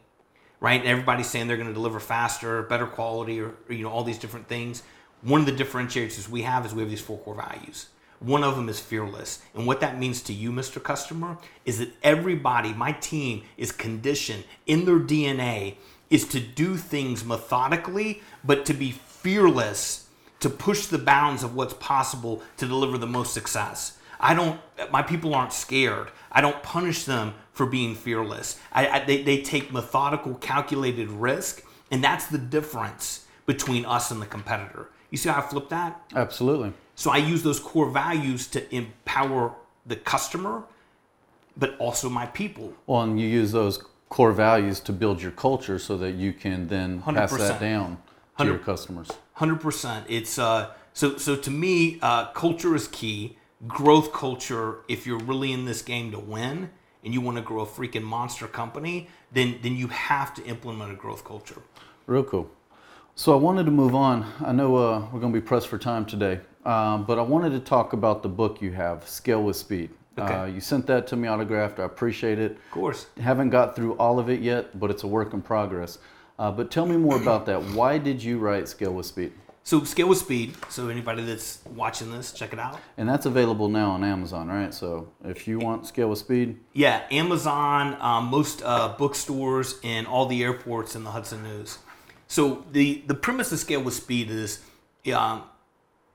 right? 0.61 0.81
And 0.81 0.89
everybody's 0.89 1.29
saying 1.29 1.49
they're 1.49 1.57
going 1.57 1.69
to 1.69 1.75
deliver 1.75 1.99
faster, 1.99 2.63
better 2.63 2.87
quality, 2.87 3.41
or, 3.41 3.55
or, 3.69 3.75
you 3.75 3.83
know 3.83 3.91
all 3.91 4.05
these 4.05 4.19
different 4.19 4.49
things. 4.49 4.83
One 5.23 5.41
of 5.41 5.47
the 5.47 5.65
differentiators 5.65 6.29
we 6.29 6.43
have 6.43 6.67
is 6.67 6.75
we 6.75 6.83
have 6.83 6.91
these 6.91 7.01
four 7.01 7.19
core 7.19 7.35
values. 7.35 7.89
One 8.21 8.45
of 8.45 8.57
them 8.57 8.69
is 8.69 8.81
fearless, 8.81 9.43
and 9.55 9.67
what 9.67 9.81
that 9.81 9.99
means 9.99 10.23
to 10.23 10.33
you, 10.33 10.53
Mr. 10.53 10.83
Customer, 10.83 11.37
is 11.65 11.79
that 11.79 11.91
everybody, 12.03 12.73
my 12.73 12.93
team, 12.93 13.43
is 13.57 13.73
conditioned 13.73 14.45
in 14.67 14.85
their 14.85 15.01
DNA 15.01 15.77
is 16.11 16.27
to 16.29 16.41
do 16.41 16.77
things 16.77 17.25
methodically, 17.25 18.23
but 18.45 18.65
to 18.67 18.73
be 18.73 18.93
fearless, 18.93 20.07
to 20.41 20.49
push 20.49 20.87
the 20.87 20.99
bounds 20.99 21.43
of 21.43 21.55
what's 21.57 21.75
possible 21.75 22.43
to 22.57 22.67
deliver 22.67 22.99
the 22.99 23.07
most 23.07 23.35
success. 23.35 23.99
I 24.25 24.33
don't. 24.33 24.59
My 24.91 25.03
people 25.03 25.35
aren't 25.35 25.53
scared. 25.53 26.11
I 26.33 26.41
don't 26.41 26.61
punish 26.63 27.05
them 27.05 27.35
for 27.53 27.67
being 27.67 27.95
fearless. 27.95 28.59
I, 28.73 28.89
I, 28.89 29.05
they, 29.05 29.23
they 29.23 29.43
take 29.43 29.71
methodical, 29.71 30.35
calculated 30.37 31.11
risk, 31.11 31.63
and 31.91 32.03
that's 32.03 32.27
the 32.27 32.39
difference 32.39 33.27
between 33.45 33.85
us 33.85 34.11
and 34.11 34.23
the 34.23 34.27
competitor. 34.27 34.89
You 35.11 35.19
see 35.19 35.29
how 35.29 35.39
I 35.39 35.43
flip 35.43 35.69
that? 35.69 36.01
Absolutely. 36.17 36.73
So 36.95 37.11
I 37.11 37.19
use 37.19 37.43
those 37.43 37.61
core 37.61 37.91
values 37.91 38.47
to 38.49 38.75
empower 38.75 39.55
the 39.85 39.97
customer, 39.97 40.65
but 41.57 41.77
also 41.79 42.09
my 42.09 42.25
people. 42.27 42.73
Well, 42.87 43.03
and 43.03 43.21
you 43.21 43.29
use 43.29 43.53
those 43.53 43.85
core 44.09 44.33
values 44.33 44.81
to 44.81 44.93
build 44.93 45.21
your 45.21 45.33
culture 45.33 45.79
so 45.79 45.99
that 45.99 46.13
you 46.13 46.33
can 46.33 46.67
then 46.69 47.03
pass 47.03 47.31
100%. 47.31 47.39
that 47.39 47.61
down 47.61 47.99
to 48.39 48.45
your 48.45 48.55
100. 48.55 48.65
customers. 48.65 49.11
Hundred 49.35 49.61
percent. 49.61 50.07
It's 50.09 50.39
uh. 50.39 50.73
So 50.95 51.19
so 51.19 51.37
to 51.37 51.51
me, 51.51 51.99
uh, 52.01 52.33
culture 52.33 52.75
is 52.75 52.89
key. 52.89 53.37
Growth 53.67 54.13
culture. 54.13 54.79
If 54.89 55.07
you're 55.07 55.19
really 55.21 55.53
in 55.53 55.65
this 55.65 55.83
game 55.83 56.11
to 56.13 56.19
win 56.19 56.71
and 57.05 57.15
you 57.15 57.21
want 57.21 57.37
to 57.37 57.43
grow 57.43 57.63
a 57.63 57.67
freaking 57.67 58.03
monster 58.03 58.47
company, 58.47 59.09
then 59.33 59.59
then 59.63 59.77
you 59.77 59.89
have 59.89 60.35
to 60.35 60.45
implement 60.45 60.93
a 60.93 60.95
growth 60.95 61.25
culture. 61.25 61.63
Real 62.07 62.25
cool. 62.25 62.51
So 63.15 63.33
I 63.33 63.37
wanted 63.37 63.65
to 63.65 63.71
move 63.71 63.95
on. 63.95 64.31
I 64.45 64.53
know 64.53 64.77
uh, 64.77 65.07
we're 65.13 65.21
going 65.21 65.33
to 65.33 65.41
be 65.41 65.47
pressed 65.47 65.69
for 65.69 65.79
time 65.79 66.05
today, 66.05 66.41
um, 66.65 67.05
but 67.05 67.19
I 67.19 67.23
wanted 67.23 67.51
to 67.51 67.61
talk 67.61 67.93
about 67.93 68.23
the 68.23 68.29
book 68.29 68.61
you 68.61 68.73
have, 68.73 69.09
Scale 69.09 69.43
with 69.43 69.57
Speed. 69.57 69.91
Okay. 70.19 70.35
Uh, 70.35 70.45
you 70.47 70.61
sent 70.61 70.87
that 70.89 71.07
to 71.09 71.17
me 71.17 71.29
autographed. 71.29 71.79
I 71.79 71.85
appreciate 71.85 72.39
it. 72.39 72.53
Of 72.53 72.71
course. 72.71 73.07
Haven't 73.21 73.51
got 73.51 73.77
through 73.77 73.95
all 73.95 74.19
of 74.19 74.29
it 74.29 74.41
yet, 74.41 74.79
but 74.79 74.91
it's 74.91 75.05
a 75.05 75.07
work 75.07 75.33
in 75.33 75.43
progress. 75.43 75.99
Uh, 76.39 76.51
but 76.51 76.71
tell 76.71 76.87
me 76.87 76.97
more 76.97 77.17
about 77.21 77.47
that. 77.47 77.63
Why 77.63 77.99
did 77.99 78.23
you 78.23 78.39
write 78.39 78.69
Scale 78.69 78.95
with 78.95 79.07
Speed? 79.07 79.33
So 79.67 79.83
scale 79.85 80.09
with 80.09 80.19
speed. 80.19 80.55
So 80.69 80.91
anybody 80.91 81.25
that's 81.25 81.61
watching 81.75 82.13
this, 82.13 82.33
check 82.33 82.53
it 82.53 82.59
out. 82.59 82.79
And 82.99 83.09
that's 83.09 83.25
available 83.25 83.71
now 83.71 83.93
on 83.93 84.05
Amazon, 84.05 84.49
right? 84.49 84.75
So 84.75 85.11
if 85.25 85.49
you 85.49 85.59
want 85.59 85.87
Scale 85.87 86.11
with 86.11 86.19
Speed, 86.19 86.61
Yeah, 86.75 87.03
Amazon, 87.11 87.97
um, 87.99 88.27
most 88.27 88.63
uh, 88.63 88.95
bookstores, 88.99 89.81
and 89.83 90.07
all 90.07 90.27
the 90.27 90.43
airports 90.43 90.95
in 90.95 91.03
the 91.03 91.11
Hudson 91.11 91.43
News. 91.43 91.79
So 92.29 92.67
the 92.73 93.03
the 93.07 93.15
premise 93.15 93.53
of 93.53 93.59
Scale 93.59 93.83
with 93.83 93.95
Speed 93.95 94.31
is, 94.31 94.61
um, 95.15 95.45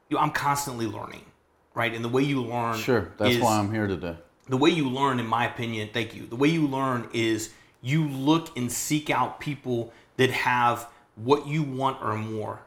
you 0.09 0.17
know, 0.17 0.19
I'm 0.19 0.31
constantly 0.31 0.85
learning, 0.85 1.25
right? 1.73 1.91
And 1.91 2.05
the 2.05 2.09
way 2.09 2.21
you 2.21 2.43
learn, 2.43 2.77
sure, 2.77 3.13
that's 3.17 3.35
is, 3.35 3.41
why 3.41 3.57
I'm 3.57 3.73
here 3.73 3.87
today. 3.87 4.15
the 4.47 4.57
way 4.57 4.69
you 4.69 4.87
learn, 4.87 5.19
in 5.19 5.25
my 5.25 5.47
opinion, 5.47 5.89
thank 5.91 6.15
you. 6.15 6.27
The 6.27 6.35
way 6.35 6.49
you 6.49 6.67
learn 6.67 7.09
is 7.13 7.51
you 7.81 8.07
look 8.09 8.55
and 8.55 8.71
seek 8.71 9.09
out 9.09 9.39
people 9.39 9.91
that 10.17 10.29
have 10.29 10.87
what 11.15 11.47
you 11.47 11.63
want 11.63 11.97
or 12.03 12.15
more 12.15 12.59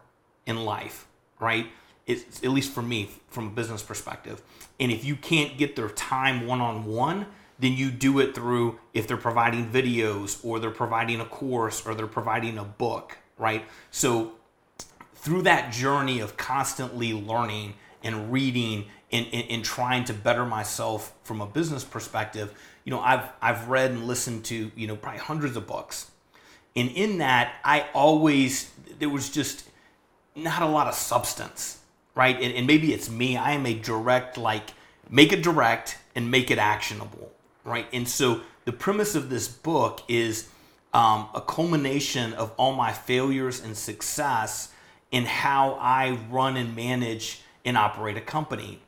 in 0.46 0.64
life, 0.64 1.06
right? 1.40 1.66
It's 2.06 2.42
at 2.42 2.50
least 2.50 2.72
for 2.72 2.82
me, 2.82 3.10
from 3.28 3.48
a 3.48 3.50
business 3.50 3.82
perspective. 3.82 4.42
And 4.80 4.90
if 4.90 5.04
you 5.04 5.16
can't 5.16 5.56
get 5.56 5.76
their 5.76 5.88
time 5.88 6.46
one 6.46 6.60
on 6.60 6.84
one, 6.84 7.26
then 7.58 7.74
you 7.74 7.90
do 7.90 8.18
it 8.18 8.34
through 8.34 8.78
if 8.92 9.06
they're 9.06 9.16
providing 9.16 9.70
videos 9.70 10.44
or 10.44 10.58
they're 10.58 10.70
providing 10.70 11.20
a 11.20 11.24
course 11.24 11.86
or 11.86 11.94
they're 11.94 12.06
providing 12.08 12.58
a 12.58 12.64
book, 12.64 13.18
right? 13.38 13.64
So 13.92 14.32
through 15.14 15.42
that 15.42 15.72
journey 15.72 16.18
of 16.18 16.36
constantly 16.36 17.12
learning 17.12 17.74
and 18.02 18.32
reading 18.32 18.86
and, 19.12 19.26
and, 19.32 19.48
and 19.48 19.64
trying 19.64 20.04
to 20.04 20.12
better 20.12 20.44
myself 20.44 21.14
from 21.22 21.40
a 21.40 21.46
business 21.46 21.84
perspective, 21.84 22.52
you 22.84 22.90
know, 22.90 23.00
I've 23.00 23.28
I've 23.40 23.68
read 23.68 23.92
and 23.92 24.08
listened 24.08 24.44
to, 24.46 24.72
you 24.74 24.86
know, 24.88 24.96
probably 24.96 25.20
hundreds 25.20 25.56
of 25.56 25.66
books. 25.66 26.10
And 26.74 26.90
in 26.90 27.18
that, 27.18 27.54
I 27.64 27.86
always 27.94 28.72
there 28.98 29.08
was 29.08 29.30
just 29.30 29.68
not 30.34 30.62
a 30.62 30.66
lot 30.66 30.86
of 30.86 30.94
substance, 30.94 31.80
right? 32.14 32.36
And, 32.40 32.54
and 32.54 32.66
maybe 32.66 32.92
it's 32.92 33.10
me. 33.10 33.36
I 33.36 33.52
am 33.52 33.66
a 33.66 33.74
direct, 33.74 34.38
like, 34.38 34.70
make 35.10 35.32
it 35.32 35.42
direct 35.42 35.98
and 36.14 36.30
make 36.30 36.50
it 36.50 36.58
actionable, 36.58 37.32
right? 37.64 37.86
And 37.92 38.08
so 38.08 38.40
the 38.64 38.72
premise 38.72 39.14
of 39.14 39.30
this 39.30 39.48
book 39.48 40.02
is 40.08 40.48
um, 40.94 41.28
a 41.34 41.40
culmination 41.40 42.32
of 42.34 42.52
all 42.56 42.74
my 42.74 42.92
failures 42.92 43.60
and 43.60 43.76
success 43.76 44.72
in 45.10 45.24
how 45.24 45.78
I 45.80 46.18
run 46.30 46.56
and 46.56 46.74
manage 46.74 47.40
and 47.64 47.76
operate 47.76 48.16
a 48.16 48.20
company. 48.20 48.80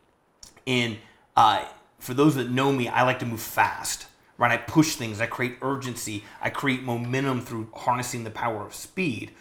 And 0.67 0.99
uh, 1.37 1.65
for 1.99 2.15
those 2.15 2.35
that 2.37 2.51
know 2.51 2.73
me, 2.73 2.89
I 2.89 3.03
like 3.03 3.19
to 3.21 3.27
move 3.27 3.41
fast, 3.41 4.07
right? 4.39 4.51
I 4.51 4.57
push 4.57 4.97
things, 4.97 5.21
I 5.21 5.27
create 5.27 5.59
urgency, 5.63 6.25
I 6.41 6.51
create 6.51 6.83
momentum 6.83 7.41
through 7.41 7.69
harnessing 7.75 8.25
the 8.25 8.31
power 8.31 8.65
of 8.65 8.75
speed. 8.75 9.33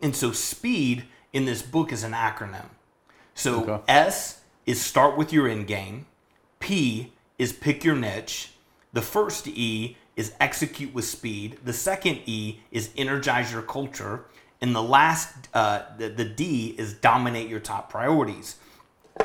And 0.00 0.14
so, 0.14 0.32
speed 0.32 1.04
in 1.32 1.44
this 1.44 1.62
book 1.62 1.92
is 1.92 2.02
an 2.04 2.12
acronym. 2.12 2.66
So, 3.34 3.62
Okay. 3.62 3.82
S 3.88 4.40
is 4.66 4.80
start 4.80 5.16
with 5.16 5.32
your 5.32 5.48
end 5.48 5.66
game, 5.66 6.06
P 6.60 7.12
is 7.38 7.52
pick 7.52 7.84
your 7.84 7.94
niche, 7.94 8.52
the 8.92 9.02
first 9.02 9.46
E 9.46 9.96
is 10.16 10.32
execute 10.40 10.92
with 10.92 11.04
speed, 11.04 11.58
the 11.64 11.72
second 11.72 12.20
E 12.26 12.60
is 12.72 12.90
energize 12.96 13.52
your 13.52 13.62
culture, 13.62 14.24
and 14.60 14.74
the 14.74 14.82
last, 14.82 15.48
uh, 15.54 15.82
the, 15.96 16.08
the 16.08 16.24
D 16.24 16.74
is 16.76 16.92
dominate 16.94 17.48
your 17.48 17.60
top 17.60 17.88
priorities 17.90 18.56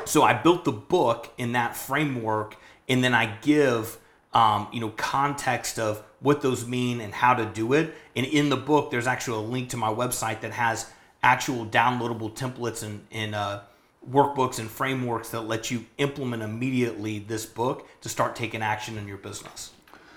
so 0.04 0.22
I 0.22 0.34
built 0.34 0.64
the 0.64 0.72
book 0.72 1.32
in 1.38 1.52
that 1.52 1.76
framework, 1.76 2.56
and 2.88 3.02
then 3.02 3.14
I 3.14 3.26
give 3.42 3.98
um, 4.32 4.68
you 4.72 4.80
know 4.80 4.90
context 4.90 5.78
of 5.78 6.02
what 6.20 6.42
those 6.42 6.66
mean 6.66 7.00
and 7.00 7.12
how 7.12 7.34
to 7.34 7.44
do 7.44 7.72
it. 7.72 7.94
And 8.16 8.26
in 8.26 8.48
the 8.48 8.56
book, 8.56 8.90
there's 8.90 9.06
actually 9.06 9.44
a 9.46 9.48
link 9.48 9.70
to 9.70 9.76
my 9.76 9.92
website 9.92 10.40
that 10.40 10.52
has 10.52 10.90
actual 11.24 11.64
downloadable 11.66 12.32
templates 12.36 12.84
and, 12.84 13.04
and 13.10 13.34
uh, 13.34 13.62
workbooks 14.08 14.58
and 14.58 14.70
frameworks 14.70 15.30
that 15.30 15.40
let 15.40 15.70
you 15.70 15.86
implement 15.98 16.42
immediately 16.42 17.18
this 17.18 17.46
book 17.46 17.88
to 18.02 18.08
start 18.08 18.36
taking 18.36 18.62
action 18.62 18.98
in 18.98 19.08
your 19.08 19.16
business. 19.16 19.72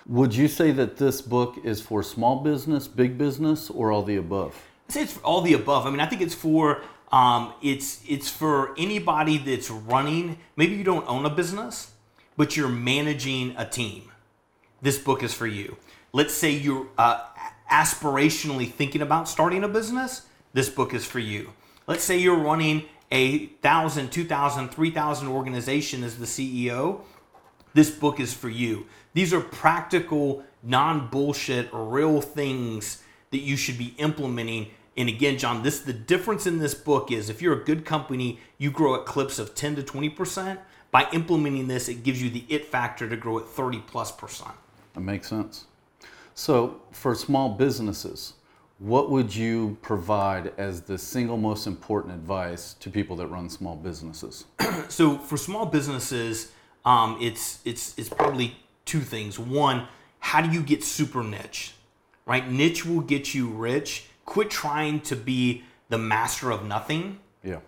Would 0.05 0.35
you 0.35 0.47
say 0.47 0.71
that 0.71 0.97
this 0.97 1.21
book 1.21 1.57
is 1.63 1.81
for 1.81 2.03
small 2.03 2.41
business, 2.41 2.87
big 2.87 3.17
business, 3.17 3.69
or 3.69 3.91
all 3.91 4.03
the 4.03 4.17
above? 4.17 4.61
I 4.89 4.93
say 4.93 5.01
it's 5.03 5.13
for 5.13 5.23
all 5.23 5.41
the 5.41 5.53
above. 5.53 5.85
I 5.85 5.89
mean, 5.89 5.99
I 5.99 6.05
think 6.05 6.21
it's 6.21 6.35
for 6.35 6.81
um, 7.11 7.53
it's 7.61 8.01
it's 8.07 8.29
for 8.29 8.73
anybody 8.77 9.37
that's 9.37 9.69
running. 9.69 10.37
Maybe 10.55 10.75
you 10.75 10.83
don't 10.83 11.07
own 11.07 11.25
a 11.25 11.29
business, 11.29 11.91
but 12.35 12.55
you're 12.55 12.69
managing 12.69 13.55
a 13.57 13.65
team. 13.65 14.11
This 14.81 14.97
book 14.97 15.23
is 15.23 15.33
for 15.33 15.47
you. 15.47 15.77
Let's 16.13 16.33
say 16.33 16.51
you're 16.51 16.87
uh, 16.97 17.21
aspirationally 17.71 18.69
thinking 18.69 19.01
about 19.01 19.27
starting 19.27 19.63
a 19.63 19.67
business. 19.67 20.25
This 20.57 20.69
book 20.69 20.95
is 20.95 21.05
for 21.05 21.19
you. 21.19 21.53
Let's 21.85 22.03
say 22.03 22.17
you're 22.17 22.35
running 22.35 22.85
a 23.11 23.45
thousand, 23.61 24.11
two 24.11 24.25
thousand, 24.25 24.69
three 24.69 24.89
thousand 24.89 25.27
organization 25.27 26.03
as 26.03 26.17
the 26.17 26.25
CEO 26.25 27.01
this 27.75 27.91
book 27.91 28.19
is 28.19 28.33
for 28.33 28.49
you. 28.49 28.87
These 29.13 29.35
are 29.35 29.39
practical, 29.39 30.43
non 30.63 31.09
bullshit, 31.09 31.69
real 31.71 32.21
things 32.21 33.03
that 33.29 33.41
you 33.41 33.55
should 33.55 33.77
be 33.77 33.93
implementing. 33.99 34.69
And 34.97 35.07
again, 35.07 35.37
John, 35.37 35.61
this 35.61 35.81
the 35.81 35.93
difference 35.93 36.47
in 36.47 36.57
this 36.57 36.73
book 36.73 37.11
is 37.11 37.29
if 37.29 37.39
you're 37.39 37.61
a 37.61 37.63
good 37.63 37.85
company, 37.85 38.39
you 38.57 38.71
grow 38.71 38.95
at 38.95 39.05
clips 39.05 39.37
of 39.37 39.53
10 39.53 39.75
to 39.75 39.83
20%. 39.83 40.57
By 40.89 41.07
implementing 41.13 41.67
this, 41.67 41.87
it 41.87 42.01
gives 42.01 42.19
you 42.19 42.31
the 42.31 42.45
it 42.49 42.65
factor 42.65 43.07
to 43.07 43.15
grow 43.15 43.37
at 43.37 43.45
30 43.45 43.83
plus 43.85 44.11
percent. 44.11 44.55
That 44.95 45.01
makes 45.01 45.27
sense. 45.27 45.65
So, 46.33 46.81
for 46.89 47.13
small 47.13 47.49
businesses, 47.49 48.33
what 48.79 49.09
would 49.09 49.35
you 49.35 49.77
provide 49.81 50.53
as 50.57 50.81
the 50.81 50.97
single 50.97 51.37
most 51.37 51.65
important 51.65 52.13
advice 52.13 52.73
to 52.75 52.89
people 52.89 53.15
that 53.15 53.27
run 53.27 53.49
small 53.49 53.75
businesses? 53.75 54.45
so 54.87 55.17
for 55.17 55.37
small 55.37 55.65
businesses, 55.65 56.51
um, 56.85 57.17
it's 57.19 57.59
it's 57.65 57.97
it's 57.97 58.09
probably 58.09 58.55
two 58.85 58.99
things. 58.99 59.39
One, 59.39 59.87
how 60.19 60.41
do 60.41 60.51
you 60.51 60.61
get 60.61 60.83
super 60.83 61.23
niche? 61.23 61.73
Right, 62.25 62.49
niche 62.51 62.85
will 62.85 63.01
get 63.01 63.33
you 63.33 63.47
rich. 63.47 64.07
Quit 64.25 64.49
trying 64.49 64.99
to 65.01 65.15
be 65.15 65.63
the 65.89 65.97
master 65.97 66.51
of 66.51 66.65
nothing. 66.65 67.19
Yeah. 67.43 67.59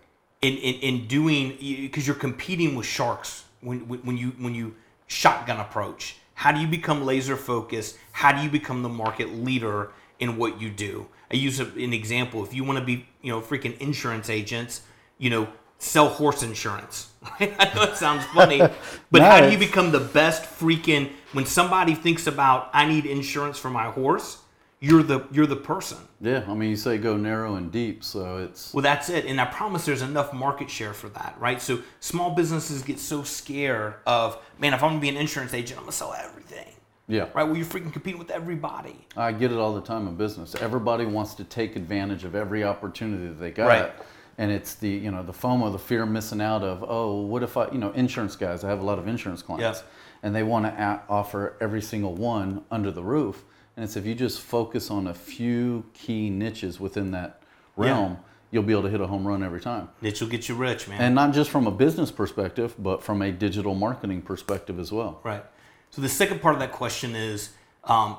In 0.41 0.57
in, 0.57 0.75
in 0.75 1.07
doing 1.07 1.57
because 1.59 2.05
you're 2.05 2.15
competing 2.15 2.75
with 2.75 2.85
sharks 2.85 3.45
when 3.61 3.87
when 3.87 3.99
when 4.01 4.17
you 4.17 4.29
when 4.37 4.53
you 4.53 4.75
shotgun 5.07 5.59
approach. 5.59 6.17
How 6.35 6.53
do 6.53 6.61
you 6.61 6.67
become 6.67 7.03
laser 7.03 7.35
focused? 7.35 7.97
How 8.11 8.31
do 8.31 8.41
you 8.41 8.49
become 8.49 8.81
the 8.83 8.89
market 8.89 9.33
leader 9.33 9.91
in 10.19 10.37
what 10.37 10.61
you 10.61 10.69
do? 10.69 11.07
I 11.31 11.35
use 11.35 11.59
an 11.59 11.93
example. 11.93 12.43
If 12.43 12.53
you 12.53 12.63
want 12.63 12.79
to 12.79 12.85
be, 12.85 13.05
you 13.21 13.31
know, 13.31 13.41
freaking 13.41 13.77
insurance 13.79 14.29
agents, 14.29 14.81
you 15.17 15.29
know, 15.29 15.47
sell 15.77 16.09
horse 16.09 16.43
insurance. 16.43 17.11
Right? 17.39 17.55
I 17.59 17.73
know 17.73 17.83
it 17.83 17.97
sounds 17.97 18.25
funny, 18.25 18.59
but 19.11 19.21
how 19.21 19.41
do 19.41 19.51
you 19.51 19.57
become 19.57 19.91
the 19.91 19.99
best 19.99 20.43
freaking? 20.43 21.11
When 21.33 21.45
somebody 21.45 21.93
thinks 21.95 22.27
about, 22.27 22.69
I 22.73 22.85
need 22.85 23.05
insurance 23.05 23.57
for 23.57 23.69
my 23.69 23.85
horse, 23.91 24.39
you're 24.79 25.03
the 25.03 25.25
you're 25.31 25.45
the 25.45 25.55
person. 25.55 25.97
Yeah. 26.21 26.43
I 26.47 26.53
mean, 26.53 26.69
you 26.69 26.75
say 26.75 26.97
go 26.97 27.17
narrow 27.17 27.55
and 27.55 27.71
deep, 27.71 28.03
so 28.03 28.37
it's 28.37 28.73
Well, 28.73 28.81
that's 28.81 29.09
it. 29.09 29.25
And 29.25 29.39
I 29.39 29.45
promise 29.45 29.85
there's 29.85 30.01
enough 30.01 30.33
market 30.33 30.69
share 30.69 30.93
for 30.93 31.09
that, 31.09 31.35
right? 31.39 31.61
So 31.61 31.79
small 31.99 32.33
businesses 32.33 32.81
get 32.81 32.99
so 32.99 33.23
scared 33.23 33.95
of, 34.05 34.37
man, 34.57 34.73
if 34.73 34.81
I'm 34.81 34.91
gonna 34.91 35.01
be 35.01 35.09
an 35.09 35.17
insurance 35.17 35.53
agent, 35.53 35.77
I'm 35.79 35.83
gonna 35.83 35.91
sell 35.91 36.13
everything, 36.13 36.67
yeah. 37.09 37.27
right? 37.33 37.43
Well, 37.43 37.57
you're 37.57 37.65
freaking 37.65 37.91
competing 37.91 38.19
with 38.19 38.31
everybody. 38.31 39.05
I 39.17 39.33
get 39.33 39.51
it 39.51 39.57
all 39.57 39.73
the 39.73 39.81
time 39.81 40.07
in 40.07 40.15
business. 40.15 40.55
Everybody 40.55 41.05
wants 41.05 41.33
to 41.35 41.43
take 41.43 41.75
advantage 41.75 42.23
of 42.23 42.35
every 42.35 42.63
opportunity 42.63 43.27
that 43.27 43.39
they 43.39 43.51
got. 43.51 43.67
Right. 43.67 43.91
and 44.37 44.51
it's 44.51 44.75
the 44.75 44.87
you 44.89 45.11
know 45.11 45.23
the 45.23 45.33
FOMO, 45.33 45.71
the 45.71 45.79
fear 45.79 46.03
of 46.03 46.09
missing 46.09 46.39
out 46.39 46.63
of 46.63 46.85
oh 46.87 47.21
what 47.23 47.43
if 47.43 47.57
I 47.57 47.69
you 47.71 47.77
know 47.79 47.91
insurance 47.91 48.35
guys. 48.37 48.63
I 48.63 48.69
have 48.69 48.79
a 48.79 48.85
lot 48.85 48.97
of 48.99 49.07
insurance 49.07 49.41
clients, 49.41 49.83
and 50.23 50.33
they 50.33 50.43
want 50.43 50.65
to 50.65 51.01
offer 51.09 51.57
every 51.59 51.81
single 51.81 52.13
one 52.15 52.63
under 52.71 52.91
the 52.91 53.03
roof. 53.03 53.43
And 53.75 53.83
it's 53.83 53.95
if 53.95 54.05
you 54.05 54.13
just 54.15 54.41
focus 54.41 54.91
on 54.91 55.07
a 55.07 55.13
few 55.13 55.85
key 55.93 56.29
niches 56.29 56.79
within 56.81 57.11
that 57.11 57.41
realm, 57.77 58.17
you'll 58.51 58.63
be 58.63 58.73
able 58.73 58.83
to 58.83 58.89
hit 58.89 58.99
a 58.99 59.07
home 59.07 59.25
run 59.25 59.41
every 59.41 59.61
time. 59.61 59.87
Niche 60.01 60.19
will 60.21 60.27
get 60.27 60.49
you 60.49 60.55
rich, 60.55 60.87
man. 60.89 60.99
And 61.01 61.15
not 61.15 61.33
just 61.33 61.49
from 61.49 61.65
a 61.65 61.71
business 61.71 62.11
perspective, 62.11 62.75
but 62.77 63.01
from 63.01 63.21
a 63.21 63.31
digital 63.31 63.75
marketing 63.75 64.21
perspective 64.21 64.79
as 64.79 64.91
well. 64.91 65.21
Right. 65.23 65.43
So 65.91 66.01
the 66.01 66.09
second 66.09 66.41
part 66.41 66.53
of 66.53 66.59
that 66.59 66.71
question 66.71 67.15
is 67.15 67.49
um, 67.83 68.17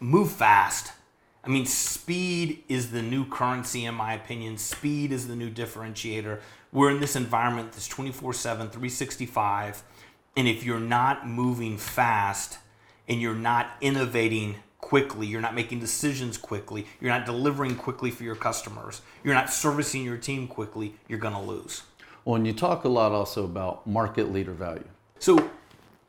move 0.00 0.32
fast. 0.32 0.92
I 1.44 1.48
mean, 1.48 1.66
speed 1.66 2.62
is 2.68 2.92
the 2.92 3.02
new 3.02 3.26
currency, 3.26 3.84
in 3.84 3.94
my 3.94 4.14
opinion. 4.14 4.58
Speed 4.58 5.10
is 5.10 5.26
the 5.26 5.34
new 5.34 5.50
differentiator. 5.50 6.40
We're 6.72 6.90
in 6.90 7.00
this 7.00 7.16
environment 7.16 7.72
that's 7.72 7.88
24 7.88 8.32
7, 8.32 8.68
365. 8.68 9.82
And 10.36 10.48
if 10.48 10.64
you're 10.64 10.80
not 10.80 11.28
moving 11.28 11.76
fast 11.76 12.58
and 13.08 13.20
you're 13.20 13.34
not 13.34 13.70
innovating 13.80 14.56
quickly, 14.78 15.26
you're 15.26 15.40
not 15.40 15.54
making 15.54 15.80
decisions 15.80 16.38
quickly, 16.38 16.86
you're 17.00 17.10
not 17.10 17.26
delivering 17.26 17.76
quickly 17.76 18.10
for 18.10 18.24
your 18.24 18.34
customers, 18.34 19.02
you're 19.24 19.34
not 19.34 19.50
servicing 19.50 20.04
your 20.04 20.16
team 20.16 20.46
quickly, 20.46 20.94
you're 21.08 21.18
going 21.18 21.34
to 21.34 21.40
lose. 21.40 21.82
Well, 22.24 22.36
and 22.36 22.46
you 22.46 22.52
talk 22.52 22.84
a 22.84 22.88
lot 22.88 23.12
also 23.12 23.44
about 23.44 23.86
market 23.86 24.32
leader 24.32 24.52
value. 24.52 24.88
So, 25.18 25.50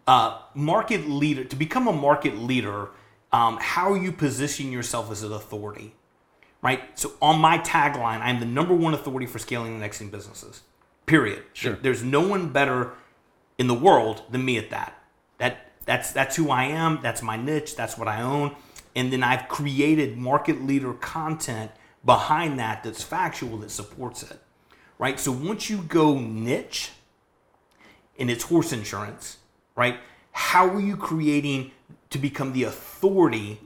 uh, 0.08 0.40
market 0.54 1.08
leader 1.08 1.44
to 1.44 1.56
become 1.56 1.88
a 1.88 1.94
market 1.94 2.38
leader, 2.38 2.90
um, 3.32 3.58
how 3.62 3.94
you 3.94 4.12
position 4.12 4.72
yourself 4.72 5.12
as 5.12 5.24
an 5.24 5.32
authority, 5.32 5.96
right? 6.62 6.82
So, 7.00 7.14
on 7.22 7.40
my 7.40 7.58
tagline, 7.58 8.20
I'm 8.22 8.40
the 8.40 8.46
number 8.46 8.74
one 8.74 8.94
authority 8.94 9.26
for 9.26 9.40
scaling 9.40 9.76
and 9.76 9.84
exiting 9.84 10.12
businesses. 10.12 10.62
Period. 11.06 11.44
Sure. 11.54 11.78
There's 11.82 12.04
no 12.04 12.26
one 12.26 12.50
better 12.50 12.94
in 13.58 13.68
the 13.68 13.74
world 13.74 14.24
than 14.30 14.46
me 14.46 14.58
at 14.58 14.70
that. 14.70 15.02
That 15.38 15.72
that's 15.86 16.12
that's 16.12 16.36
who 16.36 16.50
I 16.50 16.66
am. 16.66 17.00
That's 17.02 17.22
my 17.22 17.38
niche. 17.38 17.76
That's 17.76 17.98
what 17.98 18.08
I 18.08 18.22
own. 18.22 18.56
And 18.96 19.12
then 19.12 19.24
I've 19.24 19.48
created 19.48 20.18
market 20.18 20.64
leader 20.64 20.94
content 20.94 21.72
behind 22.06 22.60
that 22.60 22.84
that's 22.84 23.02
factual 23.02 23.58
that 23.60 23.72
supports 23.72 24.24
it, 24.24 24.40
right? 25.00 25.20
So 25.20 25.32
once 25.32 25.70
you 25.70 25.80
go 25.80 26.18
niche, 26.20 26.92
and 28.20 28.30
it's 28.30 28.44
horse 28.44 28.72
insurance, 28.72 29.38
right? 29.76 30.00
How 30.32 30.68
are 30.68 30.80
you 30.80 30.98
creating 30.98 31.72
to 32.10 32.18
become 32.18 32.54
the 32.54 32.64
authority 32.64 33.60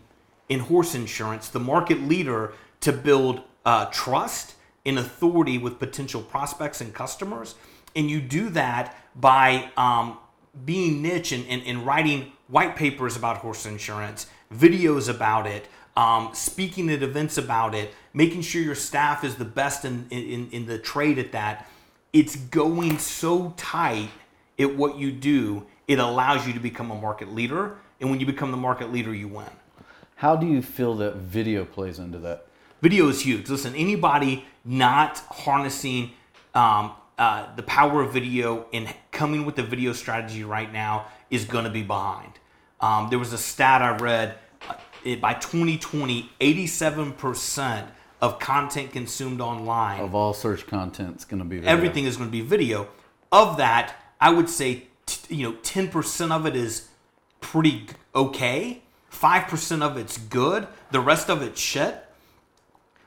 in 0.49 0.59
horse 0.59 0.95
insurance, 0.95 1.49
the 1.49 1.59
market 1.59 2.01
leader 2.01 2.53
to 2.81 2.91
build 2.93 3.41
uh, 3.65 3.85
trust 3.85 4.55
and 4.85 4.97
authority 4.97 5.57
with 5.57 5.79
potential 5.79 6.21
prospects 6.21 6.81
and 6.81 6.93
customers? 6.93 7.55
And 7.95 8.09
you 8.09 8.21
do 8.21 8.49
that 8.49 8.95
by 9.15 9.71
um, 9.75 10.17
being 10.65 11.01
niche 11.01 11.31
and, 11.31 11.45
and, 11.47 11.63
and 11.63 11.85
writing 11.85 12.31
white 12.47 12.75
papers 12.75 13.15
about 13.15 13.37
horse 13.37 13.65
insurance, 13.65 14.27
videos 14.53 15.09
about 15.09 15.47
it, 15.47 15.67
um, 15.97 16.29
speaking 16.33 16.89
at 16.91 17.01
events 17.01 17.37
about 17.37 17.73
it, 17.73 17.93
making 18.13 18.41
sure 18.41 18.61
your 18.61 18.75
staff 18.75 19.23
is 19.23 19.35
the 19.35 19.45
best 19.45 19.83
in, 19.83 20.05
in, 20.11 20.49
in 20.51 20.65
the 20.67 20.77
trade 20.77 21.17
at 21.17 21.31
that. 21.31 21.67
It's 22.13 22.35
going 22.35 22.99
so 22.99 23.53
tight 23.57 24.09
at 24.59 24.75
what 24.75 24.97
you 24.97 25.11
do, 25.11 25.65
it 25.88 26.00
allows 26.00 26.46
you 26.46 26.53
to 26.53 26.60
become 26.60 26.91
a 26.91 26.96
market 26.96 27.34
leader. 27.34 27.77
And 28.00 28.10
when 28.10 28.20
you 28.20 28.25
become 28.25 28.51
the 28.51 28.58
market 28.58 28.91
leader, 28.91 29.13
you 29.13 29.27
win. 29.27 29.46
How 30.15 30.36
do 30.36 30.46
you 30.46 30.62
feel 30.62 30.96
that 30.96 31.15
video 31.15 31.65
plays 31.65 32.00
into 32.00 32.17
that? 32.20 32.48
Video 32.82 33.08
is 33.08 33.22
huge. 33.22 33.50
Listen, 33.50 33.75
anybody 33.75 34.46
not 34.63 35.17
harnessing 35.29 36.12
um, 36.53 36.91
uh, 37.17 37.56
the 37.56 37.63
power 37.63 38.01
of 38.01 38.13
video 38.13 38.67
and 38.74 38.94
coming 39.12 39.46
with 39.46 39.58
a 39.60 39.63
video 39.63 39.94
strategy 39.94 40.44
right 40.44 40.72
now 40.72 41.08
is 41.29 41.46
going 41.46 41.63
to 41.63 41.72
be 41.72 41.82
behind. 41.82 42.34
Um, 42.79 43.10
there 43.10 43.17
was 43.17 43.34
a 43.34 43.38
stat 43.38 43.82
I 43.82 43.96
read 43.98 44.38
uh, 44.69 44.76
it, 45.04 45.19
by 45.19 45.34
2020, 45.34 46.30
87% 46.39 47.88
of 48.21 48.39
content 48.39 48.91
consumed 48.91 49.41
online, 49.41 50.02
Of 50.02 50.13
all 50.15 50.34
search 50.34 50.67
content, 50.67 51.17
is 51.17 51.26
going 51.26 51.39
to 51.39 51.45
be 51.45 51.58
video. 51.58 51.71
everything 51.71 52.06
is 52.06 52.17
going 52.17 52.30
to 52.30 52.32
be 52.32 52.41
video. 52.41 52.88
Of 53.32 53.58
that, 53.58 53.95
I 54.19 54.30
would 54.32 54.50
say 54.50 54.87
you 55.29 55.43
know 55.43 55.57
10% 55.57 56.31
of 56.31 56.45
it 56.45 56.55
is 56.55 56.89
pretty 57.41 57.87
okay. 58.13 58.81
5% 59.11 59.81
of 59.81 59.97
it's 59.97 60.17
good. 60.17 60.67
The 60.91 60.99
rest 60.99 61.29
of 61.29 61.41
it's 61.41 61.59
shit. 61.59 62.05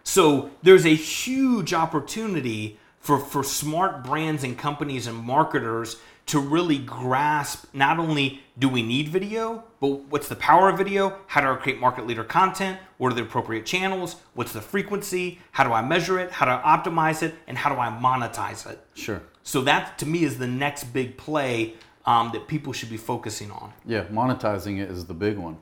So 0.02 0.50
there's 0.62 0.86
a 0.86 0.94
huge 0.94 1.72
opportunity 1.72 2.78
for, 3.00 3.18
for 3.18 3.42
smart 3.42 4.02
brands 4.02 4.44
and 4.44 4.56
companies 4.56 5.06
and 5.06 5.16
marketers 5.16 5.96
to 6.26 6.38
really 6.38 6.78
grasp 6.78 7.64
not 7.72 7.98
only 7.98 8.40
do 8.58 8.68
we 8.68 8.82
need 8.82 9.08
video, 9.08 9.64
but 9.80 9.88
what's 10.10 10.28
the 10.28 10.36
power 10.36 10.68
of 10.68 10.78
video? 10.78 11.18
How 11.26 11.40
do 11.40 11.48
I 11.48 11.56
create 11.56 11.80
market 11.80 12.06
leader 12.06 12.22
content? 12.22 12.78
What 12.98 13.10
are 13.10 13.14
the 13.16 13.22
appropriate 13.22 13.66
channels? 13.66 14.16
What's 14.34 14.52
the 14.52 14.60
frequency? 14.60 15.40
How 15.52 15.64
do 15.64 15.72
I 15.72 15.82
measure 15.82 16.20
it? 16.20 16.30
How 16.30 16.46
do 16.46 16.52
I 16.52 16.76
optimize 16.76 17.22
it? 17.22 17.34
And 17.46 17.58
how 17.58 17.74
do 17.74 17.80
I 17.80 17.88
monetize 17.88 18.70
it? 18.70 18.78
Sure. 18.94 19.22
So 19.42 19.62
that 19.62 19.98
to 19.98 20.06
me 20.06 20.22
is 20.22 20.38
the 20.38 20.46
next 20.46 20.84
big 20.84 21.16
play 21.16 21.74
um, 22.10 22.30
that 22.32 22.48
people 22.48 22.72
should 22.72 22.90
be 22.90 22.96
focusing 22.96 23.50
on. 23.52 23.72
Yeah, 23.86 24.04
monetizing 24.04 24.80
it 24.80 24.90
is 24.90 25.06
the 25.06 25.14
big 25.14 25.38
one. 25.38 25.58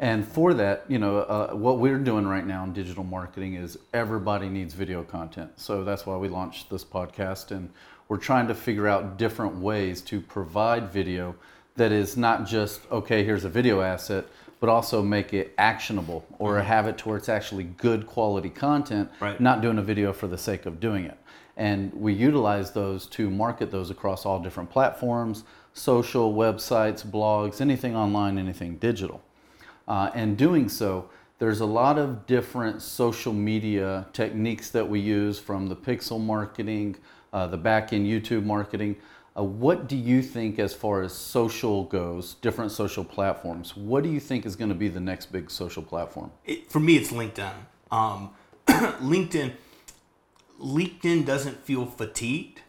And 0.00 0.26
for 0.26 0.54
that, 0.54 0.84
you 0.86 0.98
know, 0.98 1.18
uh, 1.18 1.54
what 1.54 1.80
we're 1.80 1.98
doing 1.98 2.24
right 2.24 2.46
now 2.46 2.62
in 2.62 2.72
digital 2.72 3.02
marketing 3.02 3.54
is 3.54 3.76
everybody 3.92 4.48
needs 4.48 4.72
video 4.74 5.02
content. 5.02 5.50
So 5.56 5.82
that's 5.82 6.06
why 6.06 6.16
we 6.16 6.28
launched 6.28 6.70
this 6.70 6.84
podcast, 6.84 7.50
and 7.50 7.70
we're 8.06 8.18
trying 8.18 8.46
to 8.46 8.54
figure 8.54 8.86
out 8.86 9.18
different 9.18 9.56
ways 9.56 10.00
to 10.02 10.20
provide 10.20 10.92
video 10.92 11.34
that 11.74 11.90
is 11.90 12.16
not 12.16 12.46
just 12.46 12.80
okay, 12.92 13.24
here's 13.24 13.44
a 13.44 13.48
video 13.48 13.80
asset, 13.80 14.24
but 14.60 14.68
also 14.68 15.02
make 15.02 15.34
it 15.34 15.52
actionable 15.58 16.24
or 16.38 16.60
have 16.60 16.86
it 16.86 16.98
to 16.98 17.08
where 17.08 17.16
it's 17.18 17.28
actually 17.28 17.64
good 17.64 18.06
quality 18.06 18.50
content, 18.50 19.10
Right. 19.20 19.40
not 19.40 19.62
doing 19.62 19.78
a 19.78 19.82
video 19.82 20.12
for 20.12 20.28
the 20.28 20.38
sake 20.38 20.64
of 20.66 20.78
doing 20.78 21.04
it. 21.06 21.18
And 21.56 21.92
we 21.92 22.12
utilize 22.12 22.70
those 22.70 23.06
to 23.06 23.30
market 23.30 23.72
those 23.72 23.90
across 23.90 24.24
all 24.24 24.38
different 24.40 24.70
platforms, 24.70 25.42
social, 25.78 26.34
websites, 26.34 27.06
blogs, 27.06 27.60
anything 27.60 27.94
online, 27.94 28.38
anything 28.38 28.76
digital. 28.76 29.22
Uh, 29.86 30.10
and 30.14 30.36
doing 30.36 30.68
so, 30.68 31.08
there's 31.38 31.60
a 31.60 31.66
lot 31.66 31.98
of 31.98 32.26
different 32.26 32.82
social 32.82 33.32
media 33.32 34.06
techniques 34.12 34.70
that 34.70 34.88
we 34.88 35.00
use 35.00 35.38
from 35.38 35.68
the 35.68 35.76
pixel 35.76 36.20
marketing, 36.20 36.96
uh, 37.32 37.46
the 37.46 37.56
back 37.56 37.92
end 37.92 38.06
YouTube 38.06 38.44
marketing. 38.44 38.96
Uh, 39.36 39.44
what 39.44 39.88
do 39.88 39.96
you 39.96 40.20
think, 40.20 40.58
as 40.58 40.74
far 40.74 41.02
as 41.02 41.12
social 41.12 41.84
goes, 41.84 42.34
different 42.34 42.72
social 42.72 43.04
platforms, 43.04 43.76
what 43.76 44.02
do 44.02 44.10
you 44.10 44.18
think 44.18 44.44
is 44.44 44.56
going 44.56 44.68
to 44.68 44.74
be 44.74 44.88
the 44.88 45.00
next 45.00 45.26
big 45.26 45.50
social 45.50 45.82
platform? 45.82 46.30
it, 46.44 46.70
for 46.70 46.80
me, 46.80 46.96
it's 46.96 47.12
LinkedIn. 47.12 47.52
Um, 47.92 48.30
LinkedIn, 48.66 49.52
LinkedIn 50.60 51.24
doesn't 51.24 51.62
feel 51.64 51.86
fatigued. 51.86 52.62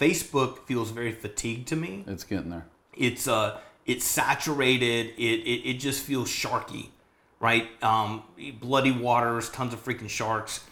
Facebook 0.00 0.66
feels 0.66 0.90
very 0.90 1.12
fatigued 1.12 1.68
to 1.68 1.76
me. 1.76 2.04
It's 2.06 2.24
getting 2.24 2.50
there. 2.50 2.66
It's 2.94 3.26
uh, 3.28 3.58
it's 3.84 4.04
saturated. 4.04 5.14
It 5.16 5.40
it, 5.40 5.70
it 5.70 5.74
just 5.74 6.02
feels 6.02 6.28
sharky, 6.28 6.88
right? 7.40 7.68
Um, 7.82 8.22
bloody 8.60 8.92
waters, 8.92 9.50
tons 9.50 9.72
of 9.72 9.84
freaking 9.84 10.10
sharks. 10.10 10.64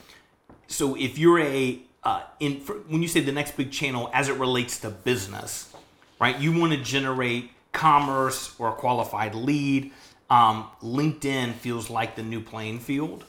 So 0.66 0.96
if 0.96 1.18
you're 1.18 1.40
a 1.40 1.80
uh, 2.02 2.22
in 2.40 2.60
for, 2.60 2.74
when 2.88 3.02
you 3.02 3.08
say 3.08 3.20
the 3.20 3.32
next 3.32 3.56
big 3.56 3.70
channel 3.70 4.10
as 4.12 4.28
it 4.28 4.36
relates 4.36 4.78
to 4.80 4.90
business, 4.90 5.72
right? 6.20 6.38
You 6.38 6.58
want 6.58 6.72
to 6.72 6.78
generate 6.78 7.50
commerce 7.72 8.54
or 8.58 8.68
a 8.68 8.72
qualified 8.72 9.34
lead. 9.34 9.90
Um, 10.30 10.68
LinkedIn 10.82 11.54
feels 11.54 11.90
like 11.90 12.16
the 12.16 12.22
new 12.22 12.40
playing 12.40 12.80
field. 12.80 13.24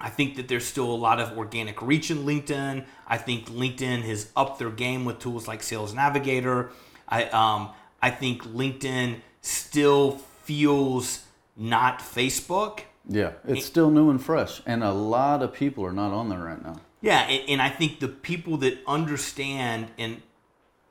I 0.00 0.10
think 0.10 0.36
that 0.36 0.48
there's 0.48 0.66
still 0.66 0.90
a 0.90 0.96
lot 0.96 1.20
of 1.20 1.36
organic 1.38 1.80
reach 1.80 2.10
in 2.10 2.18
LinkedIn. 2.18 2.84
I 3.06 3.16
think 3.16 3.48
LinkedIn 3.48 4.02
has 4.02 4.30
upped 4.36 4.58
their 4.58 4.70
game 4.70 5.04
with 5.04 5.18
tools 5.18 5.48
like 5.48 5.62
Sales 5.62 5.94
Navigator. 5.94 6.70
I 7.08 7.24
um, 7.24 7.70
I 8.02 8.10
think 8.10 8.42
LinkedIn 8.44 9.20
still 9.40 10.18
feels 10.44 11.24
not 11.56 12.00
Facebook. 12.00 12.80
Yeah, 13.08 13.32
it's 13.46 13.64
still 13.64 13.90
new 13.90 14.10
and 14.10 14.22
fresh, 14.22 14.60
and 14.66 14.82
a 14.82 14.92
lot 14.92 15.42
of 15.42 15.52
people 15.52 15.84
are 15.84 15.92
not 15.92 16.12
on 16.12 16.28
there 16.28 16.40
right 16.40 16.62
now. 16.62 16.80
Yeah, 17.00 17.20
and, 17.20 17.50
and 17.50 17.62
I 17.62 17.68
think 17.68 18.00
the 18.00 18.08
people 18.08 18.56
that 18.58 18.78
understand 18.86 19.88
and 19.96 20.22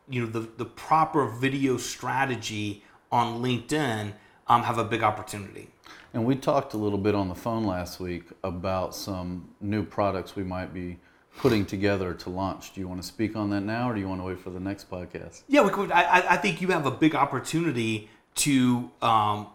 you 0.10 0.22
know 0.22 0.28
the 0.28 0.42
the 0.58 0.66
proper 0.66 1.28
video 1.28 1.78
strategy 1.78 2.84
on 3.12 3.42
LinkedIn 3.42 4.14
um, 4.48 4.64
have 4.64 4.78
a 4.78 4.84
big 4.84 5.04
opportunity. 5.04 5.70
And 6.14 6.26
we 6.26 6.36
talked 6.36 6.74
a 6.74 6.78
little 6.78 6.98
bit 6.98 7.16
on 7.16 7.28
the 7.28 7.36
phone 7.36 7.66
last 7.66 8.00
week 8.00 8.24
about 8.44 8.96
some 8.96 9.50
new 9.60 9.84
products 9.84 10.36
we 10.36 10.44
might 10.44 10.74
be 10.74 10.98
putting 11.38 11.66
together 11.66 12.14
to 12.14 12.30
launch. 12.30 12.74
Do 12.74 12.80
you 12.80 12.88
want 12.88 13.02
to 13.02 13.08
speak 13.08 13.36
on 13.36 13.50
that 13.50 13.62
now, 13.62 13.90
or 13.90 13.94
do 13.94 14.00
you 14.00 14.08
want 14.08 14.22
to 14.22 14.26
wait 14.26 14.40
for 14.40 14.50
the 14.50 14.60
next 14.60 14.90
podcast? 14.90 15.44
Yeah, 15.48 15.62
we 15.62 15.70
could. 15.70 15.92
I, 15.92 16.34
I- 16.34 16.38
think 16.38 16.62
you 16.62 16.70
have 16.70 16.86
a 16.86 16.92
big 16.92 17.16
opportunity 17.16 18.10
to 18.36 18.90
um, 19.02 19.48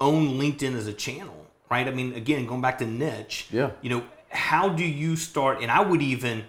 own 0.00 0.38
LinkedIn 0.38 0.74
as 0.76 0.86
a 0.86 0.92
channel, 0.92 1.46
right? 1.70 1.88
I 1.88 1.90
mean, 1.90 2.12
again, 2.14 2.46
going 2.46 2.60
back 2.60 2.78
to 2.78 2.86
niche. 2.86 3.48
Yeah. 3.50 3.70
You 3.82 3.90
know, 3.90 4.04
how 4.28 4.68
do 4.68 4.84
you 4.84 5.16
start? 5.16 5.60
And 5.62 5.70
I 5.70 5.80
would 5.80 6.02
even 6.02 6.44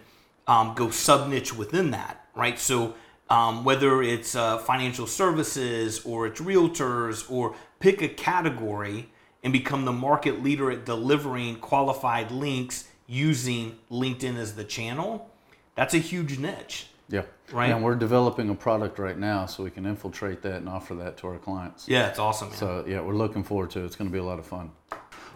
um, 0.47 0.73
go 0.75 0.89
sub 0.91 1.29
niche 1.29 1.55
within 1.55 1.91
that, 1.91 2.25
right? 2.35 2.59
So 2.59 2.93
um, 3.29 3.63
whether 3.63 4.01
it's 4.03 4.35
uh, 4.35 4.57
financial 4.59 5.07
services 5.07 6.05
or 6.05 6.27
it's 6.27 6.39
realtors 6.41 7.29
or 7.29 7.55
pick 7.79 8.01
a 8.01 8.07
category 8.07 9.09
and 9.43 9.53
become 9.53 9.85
the 9.85 9.93
market 9.93 10.43
leader 10.43 10.71
at 10.71 10.85
delivering 10.85 11.55
qualified 11.57 12.31
links 12.31 12.87
using 13.07 13.77
LinkedIn 13.91 14.35
as 14.35 14.55
the 14.55 14.63
channel, 14.63 15.29
that's 15.75 15.93
a 15.93 15.99
huge 15.99 16.37
niche. 16.39 16.87
Yeah. 17.09 17.23
Right. 17.51 17.71
And 17.71 17.83
we're 17.83 17.95
developing 17.95 18.49
a 18.49 18.55
product 18.55 18.99
right 18.99 19.17
now 19.17 19.45
so 19.45 19.63
we 19.63 19.69
can 19.69 19.85
infiltrate 19.85 20.41
that 20.41 20.55
and 20.55 20.67
offer 20.67 20.95
that 20.95 21.15
to 21.17 21.27
our 21.27 21.37
clients. 21.37 21.87
Yeah, 21.87 22.09
it's 22.09 22.19
awesome, 22.19 22.49
man. 22.49 22.57
So 22.57 22.83
yeah, 22.85 22.99
we're 22.99 23.15
looking 23.15 23.43
forward 23.43 23.69
to 23.71 23.81
it. 23.81 23.85
It's 23.85 23.95
going 23.95 24.09
to 24.09 24.13
be 24.13 24.19
a 24.19 24.23
lot 24.23 24.39
of 24.39 24.45
fun. 24.45 24.71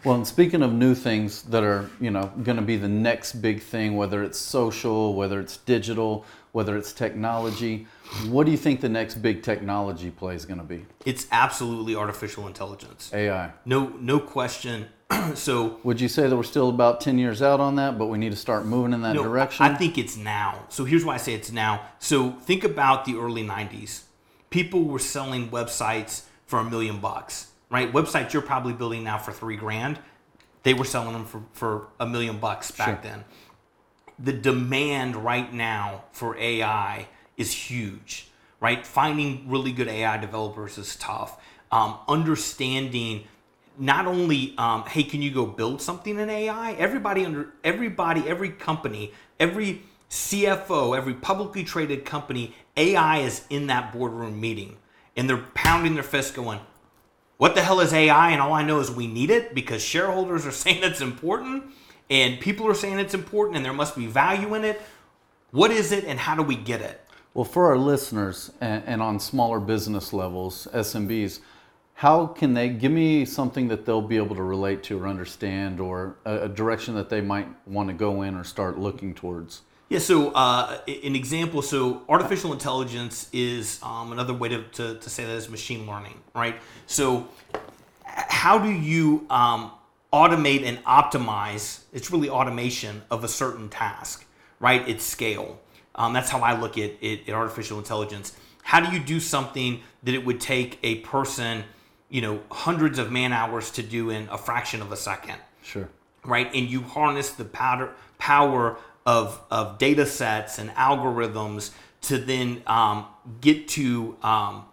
Well, 0.03 0.15
and 0.15 0.25
speaking 0.27 0.63
of 0.63 0.73
new 0.73 0.95
things 0.95 1.43
that 1.43 1.63
are, 1.63 1.87
you 1.99 2.09
know, 2.09 2.31
going 2.43 2.55
to 2.55 2.63
be 2.63 2.75
the 2.75 2.87
next 2.89 3.33
big 3.33 3.61
thing, 3.61 3.95
whether 3.95 4.23
it's 4.23 4.39
social, 4.39 5.13
whether 5.13 5.39
it's 5.39 5.57
digital, 5.57 6.25
whether 6.53 6.75
it's 6.75 6.91
technology, 6.91 7.85
what 8.27 8.45
do 8.45 8.51
you 8.51 8.57
think 8.57 8.81
the 8.81 8.89
next 8.89 9.15
big 9.21 9.43
technology 9.43 10.09
play 10.09 10.35
is 10.35 10.45
going 10.45 10.57
to 10.59 10.65
be? 10.65 10.85
it's 11.05 11.27
absolutely 11.31 11.95
artificial 11.95 12.47
intelligence. 12.47 13.11
AI. 13.13 13.51
No, 13.65 13.89
no 13.99 14.19
question. 14.19 14.87
so 15.35 15.79
Would 15.83 16.01
you 16.01 16.07
say 16.07 16.27
that 16.27 16.35
we're 16.35 16.43
still 16.43 16.69
about 16.69 16.99
10 17.01 17.19
years 17.19 17.41
out 17.43 17.59
on 17.59 17.75
that, 17.75 17.97
but 17.99 18.07
we 18.07 18.17
need 18.17 18.31
to 18.31 18.35
start 18.37 18.65
moving 18.65 18.93
in 18.93 19.01
that 19.03 19.13
No, 19.13 19.23
direction? 19.23 19.65
I 19.65 19.75
think 19.75 19.97
it's 19.99 20.17
now. 20.17 20.65
So 20.69 20.83
here's 20.83 21.05
why 21.05 21.13
I 21.15 21.17
say 21.17 21.33
it's 21.35 21.51
now. 21.51 21.81
So 21.99 22.31
think 22.31 22.63
about 22.63 23.05
the 23.05 23.17
early 23.17 23.43
90s. 23.45 24.03
People 24.49 24.83
were 24.85 24.99
selling 24.99 25.49
websites 25.49 26.23
for 26.45 26.59
a 26.59 26.63
million 26.63 26.99
bucks, 26.99 27.50
right? 27.71 27.91
Websites 27.91 28.33
you're 28.33 28.41
probably 28.43 28.73
building 28.73 29.03
now 29.03 29.17
for 29.17 29.31
three 29.31 29.55
grand. 29.55 29.97
They 30.63 30.75
were 30.75 30.85
selling 30.85 31.13
them 31.13 31.25
for, 31.25 31.41
for 31.53 31.87
a 31.99 32.05
million 32.05 32.37
bucks 32.37 32.69
back 32.69 33.01
Sure. 33.01 33.11
then. 33.11 33.23
The 34.19 34.33
demand 34.33 35.15
right 35.15 35.51
now 35.51 36.03
for 36.11 36.37
AI 36.37 37.07
is 37.37 37.51
huge, 37.51 38.29
right? 38.59 38.85
Finding 38.85 39.49
really 39.49 39.71
good 39.71 39.87
AI 39.87 40.17
developers 40.17 40.77
is 40.77 40.95
tough. 40.97 41.41
Um, 41.71 41.97
understanding 42.07 43.23
not 43.77 44.05
only 44.05 44.53
um, 44.57 44.83
hey 44.83 45.01
can 45.01 45.21
you 45.21 45.31
go 45.31 45.45
build 45.45 45.81
something 45.81 46.19
in 46.19 46.29
ai 46.29 46.73
everybody 46.73 47.25
under 47.25 47.53
everybody 47.63 48.21
every 48.27 48.49
company 48.49 49.13
every 49.39 49.81
cfo 50.09 50.95
every 50.95 51.13
publicly 51.13 51.63
traded 51.63 52.03
company 52.03 52.53
ai 52.75 53.19
is 53.19 53.45
in 53.49 53.67
that 53.67 53.93
boardroom 53.93 54.39
meeting 54.41 54.77
and 55.15 55.29
they're 55.29 55.45
pounding 55.53 55.93
their 55.93 56.03
fist 56.03 56.35
going 56.35 56.59
what 57.41 57.55
the 57.55 57.61
hell 57.63 57.79
is 57.79 57.91
ai 57.91 58.29
and 58.29 58.39
all 58.39 58.53
i 58.53 58.61
know 58.61 58.79
is 58.79 58.91
we 58.91 59.07
need 59.07 59.31
it 59.31 59.55
because 59.55 59.81
shareholders 59.81 60.45
are 60.45 60.51
saying 60.63 60.83
it's 60.83 61.01
important 61.01 61.63
and 62.07 62.39
people 62.39 62.67
are 62.67 62.75
saying 62.75 62.99
it's 62.99 63.15
important 63.15 63.55
and 63.57 63.65
there 63.65 63.73
must 63.73 63.95
be 63.95 64.05
value 64.05 64.53
in 64.53 64.63
it 64.63 64.79
what 65.49 65.71
is 65.71 65.91
it 65.91 66.03
and 66.03 66.19
how 66.19 66.35
do 66.35 66.43
we 66.43 66.55
get 66.55 66.81
it 66.81 67.01
Well, 67.33 67.45
for 67.45 67.67
our 67.67 67.77
listeners 67.77 68.51
and, 68.59 69.01
on 69.01 69.19
smaller 69.19 69.61
business 69.61 70.11
levels, 70.11 70.67
SMBs, 70.73 71.39
how 71.93 72.27
can 72.27 72.53
they 72.53 72.67
give 72.67 72.91
me 72.91 73.23
something 73.23 73.69
that 73.69 73.85
they'll 73.85 74.01
be 74.01 74.17
able 74.17 74.35
to 74.35 74.43
relate 74.43 74.83
to 74.83 74.99
or 74.99 75.07
understand, 75.07 75.79
or 75.79 76.17
a 76.25 76.49
direction 76.49 76.93
that 76.95 77.09
they 77.09 77.21
might 77.21 77.47
want 77.65 77.87
to 77.87 77.93
go 77.93 78.23
in 78.23 78.35
or 78.35 78.43
start 78.43 78.77
looking 78.77 79.13
towards? 79.13 79.61
Yeah, 79.91 79.99
so 79.99 80.29
uh, 80.29 80.77
an 80.87 81.17
example, 81.17 81.61
so 81.61 82.03
artificial 82.07 82.53
intelligence 82.53 83.27
is 83.33 83.77
um, 83.83 84.13
another 84.13 84.33
way 84.33 84.47
to, 84.47 84.63
to, 84.63 84.95
to 84.97 85.09
say 85.09 85.25
that 85.25 85.33
is 85.33 85.49
machine 85.49 85.85
learning, 85.85 86.17
right? 86.33 86.55
So, 86.85 87.27
how 88.05 88.57
do 88.57 88.71
you 88.71 89.25
um, 89.29 89.69
automate 90.13 90.63
and 90.63 90.81
optimize? 90.85 91.81
It's 91.91 92.09
really 92.09 92.29
automation 92.29 93.01
of 93.11 93.25
a 93.25 93.27
certain 93.27 93.67
task, 93.67 94.25
right? 94.61 94.87
It's 94.87 95.03
scale. 95.03 95.59
Um, 95.95 96.13
that's 96.13 96.29
how 96.29 96.39
I 96.39 96.57
look 96.57 96.77
at, 96.77 96.91
it 97.01 97.27
at 97.27 97.35
artificial 97.35 97.77
intelligence. 97.77 98.33
How 98.63 98.79
do 98.79 98.95
you 98.95 99.03
do 99.03 99.19
something 99.19 99.81
that 100.03 100.15
it 100.15 100.25
would 100.25 100.39
take 100.39 100.79
a 100.83 100.99
person, 100.99 101.65
you 102.07 102.21
know, 102.21 102.39
hundreds 102.49 102.97
of 102.97 103.11
man 103.11 103.33
hours 103.33 103.71
to 103.71 103.83
do 103.83 104.09
in 104.09 104.29
a 104.29 104.37
fraction 104.37 104.81
of 104.81 104.93
a 104.93 104.97
second? 104.97 105.35
Sure. 105.61 105.89
right? 106.23 106.49
And 106.55 106.69
you 106.69 106.81
harness 106.81 107.31
the 107.31 107.43
powder, 107.43 107.91
power 108.19 108.77
of, 109.05 109.41
of 109.49 109.77
data 109.77 110.05
sets 110.05 110.59
and 110.59 110.69
algorithms 110.71 111.71
to 112.01 112.17
then 112.17 112.61
um, 112.67 113.05
get 113.41 113.67
to 113.69 114.17
um, 114.23 114.65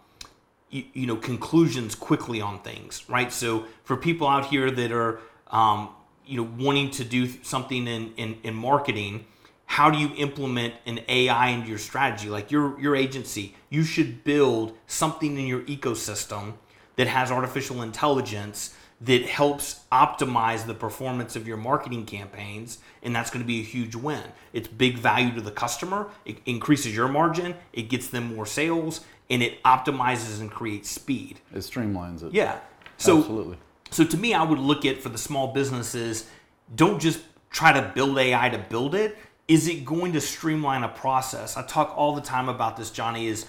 you, 0.69 0.83
you 0.93 1.07
know 1.07 1.15
conclusions 1.15 1.95
quickly 1.95 2.41
on 2.41 2.59
things, 2.59 3.07
right? 3.09 3.31
So 3.31 3.65
for 3.83 3.97
people 3.97 4.27
out 4.27 4.45
here 4.45 4.69
that 4.71 4.91
are 4.91 5.19
um, 5.51 5.89
you 6.25 6.37
know 6.37 6.49
wanting 6.57 6.91
to 6.91 7.03
do 7.03 7.27
something 7.43 7.87
in, 7.87 8.13
in, 8.17 8.37
in 8.43 8.53
marketing, 8.55 9.25
how 9.65 9.89
do 9.89 9.97
you 9.97 10.11
implement 10.17 10.73
an 10.85 11.01
AI 11.07 11.49
into 11.49 11.69
your 11.69 11.77
strategy? 11.77 12.29
Like 12.29 12.51
your 12.51 12.79
your 12.79 12.95
agency, 12.95 13.55
you 13.69 13.83
should 13.83 14.23
build 14.23 14.77
something 14.87 15.37
in 15.37 15.47
your 15.47 15.61
ecosystem 15.61 16.53
that 16.95 17.07
has 17.07 17.31
artificial 17.31 17.81
intelligence 17.81 18.75
that 19.01 19.23
helps 19.25 19.81
optimize 19.91 20.65
the 20.65 20.73
performance 20.73 21.35
of 21.35 21.47
your 21.47 21.57
marketing 21.57 22.05
campaigns 22.05 22.79
and 23.01 23.15
that's 23.15 23.29
going 23.29 23.41
to 23.41 23.47
be 23.47 23.59
a 23.61 23.63
huge 23.63 23.95
win 23.95 24.23
it's 24.53 24.67
big 24.67 24.97
value 24.97 25.33
to 25.33 25.41
the 25.41 25.51
customer 25.51 26.09
it 26.25 26.37
increases 26.45 26.93
your 26.95 27.07
margin 27.07 27.55
it 27.73 27.83
gets 27.83 28.07
them 28.07 28.35
more 28.35 28.45
sales 28.45 29.01
and 29.29 29.41
it 29.41 29.61
optimizes 29.63 30.41
and 30.41 30.51
creates 30.51 30.89
speed 30.89 31.39
It 31.53 31.59
streamlines 31.59 32.23
it. 32.23 32.33
yeah 32.33 32.59
so 32.97 33.19
Absolutely. 33.19 33.57
so 33.91 34.03
to 34.03 34.17
me, 34.17 34.33
I 34.33 34.43
would 34.43 34.59
look 34.59 34.83
at 34.85 34.97
for 35.01 35.07
the 35.07 35.17
small 35.17 35.53
businesses, 35.53 36.29
don't 36.75 36.99
just 36.99 37.21
try 37.49 37.71
to 37.71 37.91
build 37.95 38.17
AI 38.17 38.49
to 38.49 38.57
build 38.57 38.93
it. 38.93 39.17
Is 39.47 39.69
it 39.69 39.85
going 39.85 40.11
to 40.13 40.19
streamline 40.21 40.83
a 40.83 40.89
process? 40.89 41.55
I 41.55 41.65
talk 41.65 41.93
all 41.95 42.13
the 42.13 42.21
time 42.21 42.49
about 42.49 42.75
this, 42.75 42.91
Johnny, 42.91 43.27
is 43.27 43.45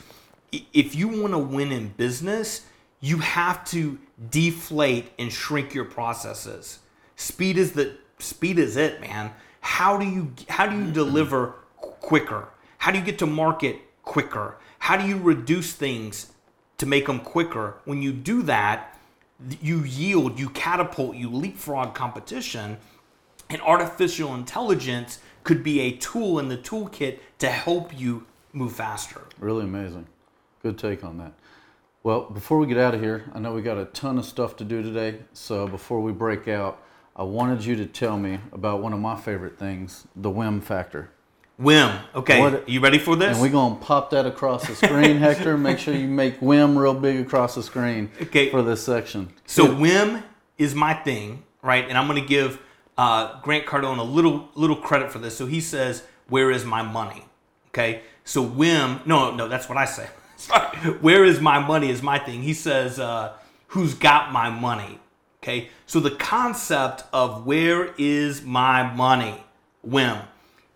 if 0.52 0.94
you 0.94 1.08
want 1.08 1.32
to 1.32 1.38
win 1.38 1.72
in 1.72 1.88
business, 1.88 2.64
you 3.00 3.18
have 3.18 3.64
to 3.66 3.98
deflate 4.30 5.10
and 5.18 5.32
shrink 5.32 5.74
your 5.74 5.86
processes. 5.86 6.80
Speed 7.16 7.58
is 7.58 7.72
the 7.72 7.96
speed 8.18 8.58
is 8.58 8.76
it, 8.76 9.00
man. 9.00 9.32
How 9.60 9.96
do 9.96 10.06
you 10.06 10.32
how 10.48 10.66
do 10.66 10.76
you 10.76 10.84
mm-hmm. 10.84 10.92
deliver 10.92 11.54
quicker? 11.76 12.48
How 12.78 12.90
do 12.92 12.98
you 12.98 13.04
get 13.04 13.18
to 13.18 13.26
market 13.26 13.78
quicker? 14.02 14.56
How 14.78 14.96
do 14.96 15.06
you 15.06 15.18
reduce 15.18 15.72
things 15.72 16.32
to 16.78 16.86
make 16.86 17.06
them 17.06 17.20
quicker? 17.20 17.76
When 17.84 18.00
you 18.02 18.12
do 18.12 18.42
that, 18.42 18.98
you 19.60 19.84
yield, 19.84 20.38
you 20.38 20.50
catapult, 20.50 21.16
you 21.16 21.30
leapfrog 21.30 21.94
competition, 21.94 22.78
and 23.48 23.60
artificial 23.62 24.34
intelligence 24.34 25.18
could 25.44 25.62
be 25.62 25.80
a 25.80 25.92
tool 25.92 26.38
in 26.38 26.48
the 26.48 26.56
toolkit 26.56 27.18
to 27.38 27.48
help 27.48 27.98
you 27.98 28.26
move 28.52 28.72
faster. 28.72 29.22
Really 29.38 29.64
amazing. 29.64 30.06
Good 30.62 30.78
take 30.78 31.04
on 31.04 31.18
that. 31.18 31.32
Well, 32.02 32.22
before 32.30 32.58
we 32.58 32.66
get 32.66 32.78
out 32.78 32.94
of 32.94 33.00
here, 33.00 33.30
I 33.34 33.38
know 33.38 33.52
we 33.52 33.60
got 33.62 33.76
a 33.76 33.84
ton 33.86 34.16
of 34.18 34.24
stuff 34.24 34.56
to 34.56 34.64
do 34.64 34.82
today. 34.82 35.18
So 35.34 35.66
before 35.68 36.00
we 36.00 36.12
break 36.12 36.48
out, 36.48 36.82
I 37.14 37.24
wanted 37.24 37.64
you 37.64 37.76
to 37.76 37.86
tell 37.86 38.16
me 38.18 38.40
about 38.52 38.80
one 38.82 38.92
of 38.94 39.00
my 39.00 39.16
favorite 39.16 39.58
things, 39.58 40.06
the 40.16 40.30
whim 40.30 40.60
factor. 40.62 41.10
Whim. 41.58 41.90
Okay, 42.14 42.40
What- 42.40 42.66
you 42.66 42.80
ready 42.80 42.98
for 42.98 43.16
this? 43.16 43.32
And 43.34 43.42
we're 43.42 43.50
going 43.52 43.78
to 43.78 43.84
pop 43.84 44.08
that 44.10 44.24
across 44.24 44.66
the 44.66 44.74
screen, 44.74 45.16
Hector. 45.18 45.58
Make 45.58 45.78
sure 45.78 45.92
you 45.94 46.08
make 46.08 46.38
whim 46.40 46.78
real 46.78 46.94
big 46.94 47.20
across 47.20 47.54
the 47.54 47.62
screen 47.62 48.10
Okay. 48.22 48.48
for 48.50 48.62
this 48.62 48.82
section. 48.82 49.28
So 49.44 49.74
whim 49.74 50.22
is 50.56 50.74
my 50.74 50.94
thing, 50.94 51.42
right? 51.60 51.86
And 51.86 51.98
I'm 51.98 52.06
going 52.08 52.20
to 52.22 52.26
give 52.26 52.58
uh, 52.96 53.38
Grant 53.42 53.66
Cardone 53.66 53.98
a 53.98 54.02
little 54.02 54.48
little 54.54 54.76
credit 54.76 55.12
for 55.12 55.18
this. 55.18 55.36
So 55.36 55.44
he 55.46 55.60
says, 55.60 56.02
"Where 56.28 56.50
is 56.50 56.64
my 56.64 56.80
money?" 56.82 57.24
Okay. 57.68 58.02
So 58.24 58.40
whim, 58.42 59.00
no, 59.06 59.34
no, 59.34 59.46
that's 59.48 59.68
what 59.68 59.76
I 59.78 59.84
say. 59.84 60.08
Where 61.00 61.24
is 61.24 61.40
my 61.40 61.58
money 61.58 61.90
is 61.90 62.02
my 62.02 62.18
thing. 62.18 62.42
He 62.42 62.54
says, 62.54 62.98
uh, 62.98 63.34
"Who's 63.68 63.94
got 63.94 64.32
my 64.32 64.50
money?" 64.50 64.98
Okay. 65.42 65.70
So 65.86 66.00
the 66.00 66.10
concept 66.10 67.04
of 67.12 67.46
where 67.46 67.94
is 67.96 68.42
my 68.42 68.94
money, 68.94 69.42
whim, 69.82 70.18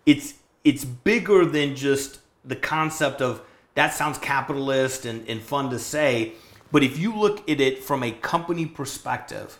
it's 0.05 0.33
it's 0.63 0.83
bigger 0.83 1.45
than 1.45 1.75
just 1.75 2.19
the 2.43 2.55
concept 2.55 3.21
of 3.21 3.41
that 3.75 3.93
sounds 3.93 4.17
capitalist 4.17 5.05
and, 5.05 5.27
and 5.29 5.41
fun 5.41 5.69
to 5.69 5.79
say. 5.79 6.33
But 6.71 6.83
if 6.83 6.97
you 6.97 7.15
look 7.15 7.47
at 7.49 7.61
it 7.61 7.83
from 7.83 8.03
a 8.03 8.11
company 8.11 8.65
perspective, 8.65 9.59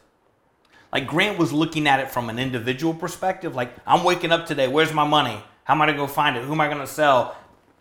like 0.92 1.08
Grant 1.08 1.38
was 1.38 1.54
looking 1.54 1.88
at 1.88 2.00
it 2.00 2.10
from 2.10 2.30
an 2.30 2.40
individual 2.40 2.94
perspective, 2.94 3.56
like 3.56 3.74
I'm 3.86 4.04
waking 4.04 4.32
up 4.32 4.46
today, 4.46 4.68
where's 4.68 4.94
my 4.94 5.08
money? 5.08 5.38
How 5.66 5.76
am 5.76 5.82
I 5.82 5.86
gonna 5.86 5.98
go 5.98 6.08
find 6.08 6.36
it? 6.36 6.44
Who 6.44 6.54
am 6.54 6.62
I 6.62 6.68
gonna 6.68 6.88
sell? 6.88 7.38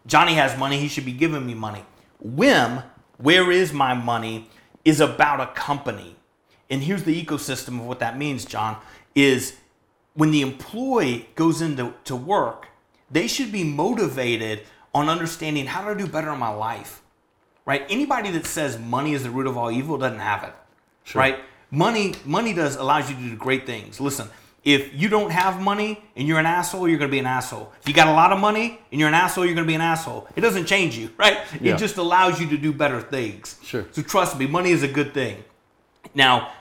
Johnny 0.06 0.34
has 0.34 0.58
money, 0.58 0.78
he 0.78 0.88
should 0.88 1.06
be 1.06 1.12
giving 1.12 1.46
me 1.46 1.54
money. 1.54 1.84
Whim, 2.20 2.82
where 3.18 3.50
is 3.50 3.72
my 3.72 3.94
money, 3.94 4.48
is 4.84 5.00
about 5.00 5.40
a 5.40 5.46
company. 5.54 6.16
And 6.70 6.82
here's 6.82 7.04
the 7.04 7.24
ecosystem 7.24 7.80
of 7.80 7.86
what 7.86 7.98
that 8.00 8.18
means, 8.18 8.44
John, 8.44 8.78
is 9.14 9.56
when 10.14 10.30
the 10.30 10.40
employee 10.40 11.28
goes 11.34 11.60
into 11.60 11.94
to 12.04 12.16
work, 12.16 12.68
they 13.10 13.26
should 13.26 13.52
be 13.52 13.64
motivated 13.64 14.62
on 14.94 15.08
understanding 15.08 15.66
how 15.66 15.82
do 15.82 15.90
I 15.90 15.94
do 15.94 16.06
better 16.06 16.32
in 16.32 16.38
my 16.38 16.48
life. 16.48 17.02
Right? 17.66 17.84
Anybody 17.88 18.30
that 18.32 18.46
says 18.46 18.78
money 18.78 19.14
is 19.14 19.22
the 19.22 19.30
root 19.30 19.46
of 19.46 19.56
all 19.56 19.70
evil 19.70 19.98
doesn't 19.98 20.18
have 20.18 20.44
it. 20.44 20.54
Right? 21.14 21.38
Money 21.70 22.14
money 22.24 22.54
does 22.54 22.76
allows 22.76 23.10
you 23.10 23.16
to 23.16 23.22
do 23.22 23.36
great 23.36 23.66
things. 23.66 24.00
Listen, 24.00 24.28
if 24.64 24.94
you 24.94 25.08
don't 25.08 25.30
have 25.30 25.60
money 25.60 26.02
and 26.16 26.26
you're 26.26 26.38
an 26.38 26.46
asshole, 26.46 26.88
you're 26.88 26.98
going 26.98 27.10
to 27.10 27.12
be 27.12 27.18
an 27.18 27.26
asshole. 27.26 27.70
If 27.82 27.88
you 27.88 27.94
got 27.94 28.08
a 28.08 28.12
lot 28.12 28.32
of 28.32 28.38
money 28.38 28.80
and 28.90 28.98
you're 28.98 29.08
an 29.08 29.14
asshole, 29.14 29.44
you're 29.44 29.54
going 29.54 29.66
to 29.66 29.70
be 29.70 29.74
an 29.74 29.82
asshole. 29.82 30.26
It 30.36 30.40
doesn't 30.40 30.64
change 30.66 30.96
you, 30.96 31.10
right? 31.18 31.38
Yeah. 31.60 31.74
It 31.74 31.78
just 31.78 31.98
allows 31.98 32.40
you 32.40 32.48
to 32.48 32.56
do 32.56 32.72
better 32.72 33.00
things. 33.00 33.58
Sure. 33.62 33.86
So 33.92 34.02
trust 34.02 34.38
me, 34.38 34.46
money 34.46 34.70
is 34.70 34.82
a 34.82 34.88
good 34.88 35.12
thing. 35.12 35.44
Now, 36.14 36.52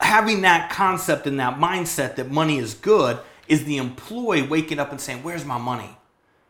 having 0.00 0.42
that 0.42 0.70
concept 0.70 1.26
and 1.26 1.38
that 1.38 1.58
mindset 1.58 2.16
that 2.16 2.30
money 2.30 2.58
is 2.58 2.74
good 2.74 3.18
is 3.46 3.64
the 3.64 3.76
employee 3.76 4.42
waking 4.42 4.78
up 4.78 4.90
and 4.90 5.00
saying, 5.00 5.22
Where's 5.22 5.44
my 5.44 5.58
money? 5.58 5.90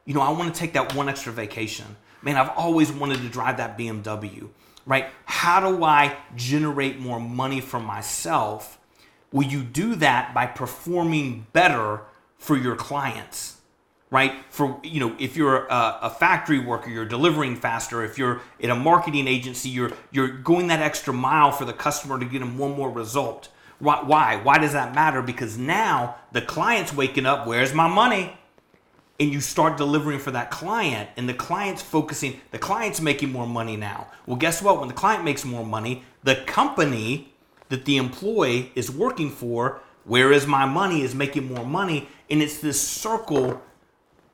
You 0.05 0.15
know, 0.15 0.21
I 0.21 0.31
want 0.31 0.55
to 0.55 0.59
take 0.59 0.73
that 0.75 0.95
one 0.95 1.09
extra 1.09 1.33
vacation. 1.33 1.97
Man, 2.23 2.37
I've 2.37 2.51
always 2.57 2.91
wanted 2.91 3.19
to 3.19 3.29
drive 3.29 3.59
that 3.59 3.79
BMW, 3.79 4.49
right? 4.87 5.07
How 5.25 5.61
do 5.61 5.85
I 5.85 6.17
generate 6.35 6.99
more 6.99 7.21
money 7.21 7.61
for 7.61 7.79
myself? 7.79 8.78
Well, 9.33 9.47
you 9.47 9.63
do 9.63 9.95
that 9.97 10.33
by 10.35 10.47
performing 10.47 11.47
better 11.53 12.03
for 12.39 12.57
your 12.57 12.77
clients 12.77 13.59
right? 14.11 14.33
For 14.51 14.81
you 14.83 15.01
know, 15.01 15.15
if 15.19 15.37
you're 15.37 15.67
a, 15.67 15.99
a, 16.03 16.11
factory 16.11 16.59
worker, 16.59 16.91
you're 16.91 17.05
delivering 17.05 17.57
faster. 17.57 18.05
If 18.05 18.19
you're 18.19 18.41
in 18.59 18.71
a 18.71 18.75
marketing 18.75 19.29
agency, 19.29 19.69
you're 19.69 19.93
you're 20.11 20.29
going 20.29 20.69
that 20.69 20.81
extra 20.81 21.13
mile 21.13 21.53
for 21.53 21.65
the 21.65 21.73
customer 21.73 22.19
to 22.19 22.25
get 22.25 22.41
them 22.41 22.59
one 22.59 22.73
more 22.73 22.91
result. 22.91 23.49
Why? 23.79 24.03
Why, 24.03 24.37
Why 24.37 24.59
does 24.59 24.73
that 24.73 24.95
matter? 24.95 25.23
Because 25.23 25.57
now 25.57 26.17
the 26.33 26.43
client's 26.43 26.93
waking 26.93 27.27
up. 27.27 27.47
Where's 27.47 27.75
my 27.75 27.89
money? 27.89 28.35
And 29.21 29.33
you 29.33 29.41
start 29.41 29.77
delivering 29.77 30.21
for 30.21 30.31
that 30.31 30.51
client, 30.51 31.11
and 31.17 31.29
the 31.29 31.35
client's 31.35 31.83
focusing. 31.83 32.41
The 32.53 32.59
client's 32.59 33.01
making 33.01 33.33
more 33.33 33.49
money 33.49 33.77
now. 33.77 34.07
Well, 34.27 34.37
guess 34.37 34.63
what? 34.63 34.79
When 34.79 34.87
the 34.87 34.95
client 34.95 35.25
makes 35.25 35.45
more 35.45 35.67
money, 35.67 36.05
the 36.23 36.37
company 36.37 37.35
that 37.69 37.85
the 37.85 37.97
employee 37.97 38.73
is 38.75 38.91
working 38.91 39.31
for, 39.31 39.81
where 40.05 40.33
is 40.33 40.47
my 40.47 40.65
money, 40.65 41.03
is 41.03 41.15
making 41.15 41.53
more 41.53 41.67
money, 41.67 42.09
and 42.31 42.43
it's 42.43 42.59
this 42.59 42.81
circle 42.81 43.63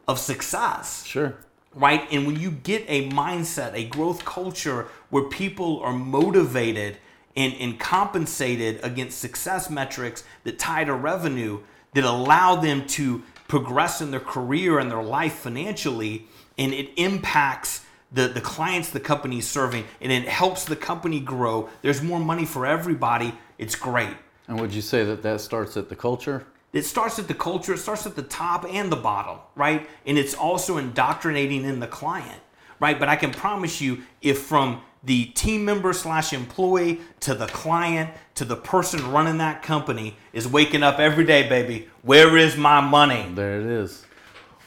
of 0.06 0.18
success. 0.18 1.04
Sure. 1.04 1.34
Right? 1.74 2.06
And 2.12 2.26
when 2.26 2.38
you 2.38 2.50
get 2.50 2.84
a 2.86 3.08
mindset, 3.10 3.74
a 3.74 3.84
growth 3.84 4.24
culture 4.24 4.86
where 5.10 5.24
people 5.24 5.80
are 5.80 5.92
motivated 5.92 6.98
and, 7.36 7.52
and 7.54 7.80
compensated 7.80 8.78
against 8.84 9.18
success 9.18 9.68
metrics 9.68 10.22
that 10.44 10.58
tie 10.58 10.84
to 10.84 10.94
revenue, 10.94 11.60
that 11.94 12.04
allow 12.04 12.56
them 12.56 12.86
to 12.86 13.22
progress 13.48 14.00
in 14.00 14.10
their 14.10 14.20
career 14.20 14.78
and 14.78 14.90
their 14.90 15.02
life 15.02 15.34
financially, 15.34 16.26
and 16.56 16.72
it 16.72 16.90
impacts 16.96 17.83
the, 18.14 18.28
the 18.28 18.40
clients 18.40 18.90
the 18.90 19.00
company 19.00 19.38
is 19.38 19.48
serving 19.48 19.84
and 20.00 20.10
it 20.10 20.26
helps 20.26 20.64
the 20.64 20.76
company 20.76 21.20
grow. 21.20 21.68
There's 21.82 22.00
more 22.00 22.20
money 22.20 22.46
for 22.46 22.64
everybody. 22.64 23.34
It's 23.58 23.74
great. 23.74 24.16
And 24.46 24.60
would 24.60 24.72
you 24.72 24.82
say 24.82 25.04
that 25.04 25.22
that 25.22 25.40
starts 25.40 25.76
at 25.76 25.88
the 25.88 25.96
culture? 25.96 26.46
It 26.72 26.84
starts 26.84 27.18
at 27.18 27.28
the 27.28 27.34
culture, 27.34 27.74
it 27.74 27.78
starts 27.78 28.04
at 28.04 28.16
the 28.16 28.22
top 28.22 28.64
and 28.68 28.90
the 28.90 28.96
bottom, 28.96 29.38
right? 29.54 29.88
And 30.06 30.18
it's 30.18 30.34
also 30.34 30.76
indoctrinating 30.76 31.64
in 31.64 31.78
the 31.78 31.86
client, 31.86 32.40
right? 32.80 32.98
But 32.98 33.08
I 33.08 33.16
can 33.16 33.30
promise 33.30 33.80
you, 33.80 34.02
if 34.22 34.40
from 34.40 34.82
the 35.04 35.26
team 35.26 35.64
member 35.64 35.92
slash 35.92 36.32
employee 36.32 37.00
to 37.20 37.34
the 37.34 37.46
client 37.46 38.10
to 38.34 38.44
the 38.44 38.56
person 38.56 39.12
running 39.12 39.38
that 39.38 39.62
company 39.62 40.16
is 40.32 40.48
waking 40.48 40.82
up 40.82 40.98
every 40.98 41.24
day, 41.24 41.48
baby, 41.48 41.88
where 42.02 42.36
is 42.36 42.56
my 42.56 42.80
money? 42.80 43.30
There 43.34 43.60
it 43.60 43.66
is. 43.66 44.04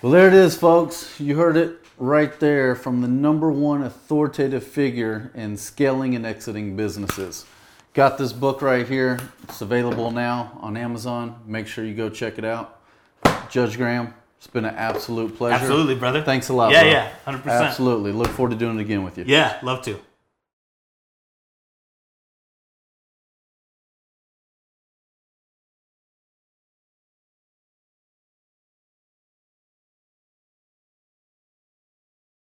Well, 0.02 0.12
there 0.12 0.28
it 0.28 0.34
is, 0.34 0.56
folks. 0.56 1.20
You 1.20 1.36
heard 1.36 1.58
it 1.58 1.82
right 1.98 2.40
there 2.40 2.76
from 2.76 3.02
the 3.02 3.08
number 3.08 3.52
one 3.52 3.84
authoritative 3.84 4.64
figure 4.64 5.32
in 5.34 5.58
scaling 5.58 6.16
and 6.16 6.26
exiting 6.26 6.76
businesses. 6.76 7.46
Got 7.94 8.18
this 8.18 8.34
book 8.34 8.62
right 8.62 8.88
here. 8.88 9.20
It's 9.44 9.62
available 9.62 10.12
now 10.12 10.58
on 10.62 10.78
Amazon. 10.78 11.40
Make 11.48 11.68
sure 11.68 11.84
you 11.84 11.96
go 11.96 12.10
check 12.10 12.38
it 12.38 12.46
out. 12.46 12.80
Judge 13.50 13.78
Graham, 13.78 14.14
it's 14.38 14.48
been 14.48 14.66
an 14.66 14.76
absolute 14.76 15.36
pleasure. 15.36 15.56
Absolutely, 15.56 15.96
brother. 15.96 16.22
Thanks 16.22 16.50
a 16.50 16.54
lot. 16.54 16.72
Yeah, 16.72 16.84
bro. 16.84 16.92
yeah, 16.92 17.12
100%. 17.40 17.68
Absolutely. 17.68 18.12
Look 18.12 18.28
forward 18.28 18.52
to 18.52 18.56
doing 18.56 18.78
it 18.78 18.82
again 18.82 19.04
with 19.04 19.18
you. 19.18 19.24
Yeah, 19.26 19.58
love 19.64 19.84
to. 19.86 20.00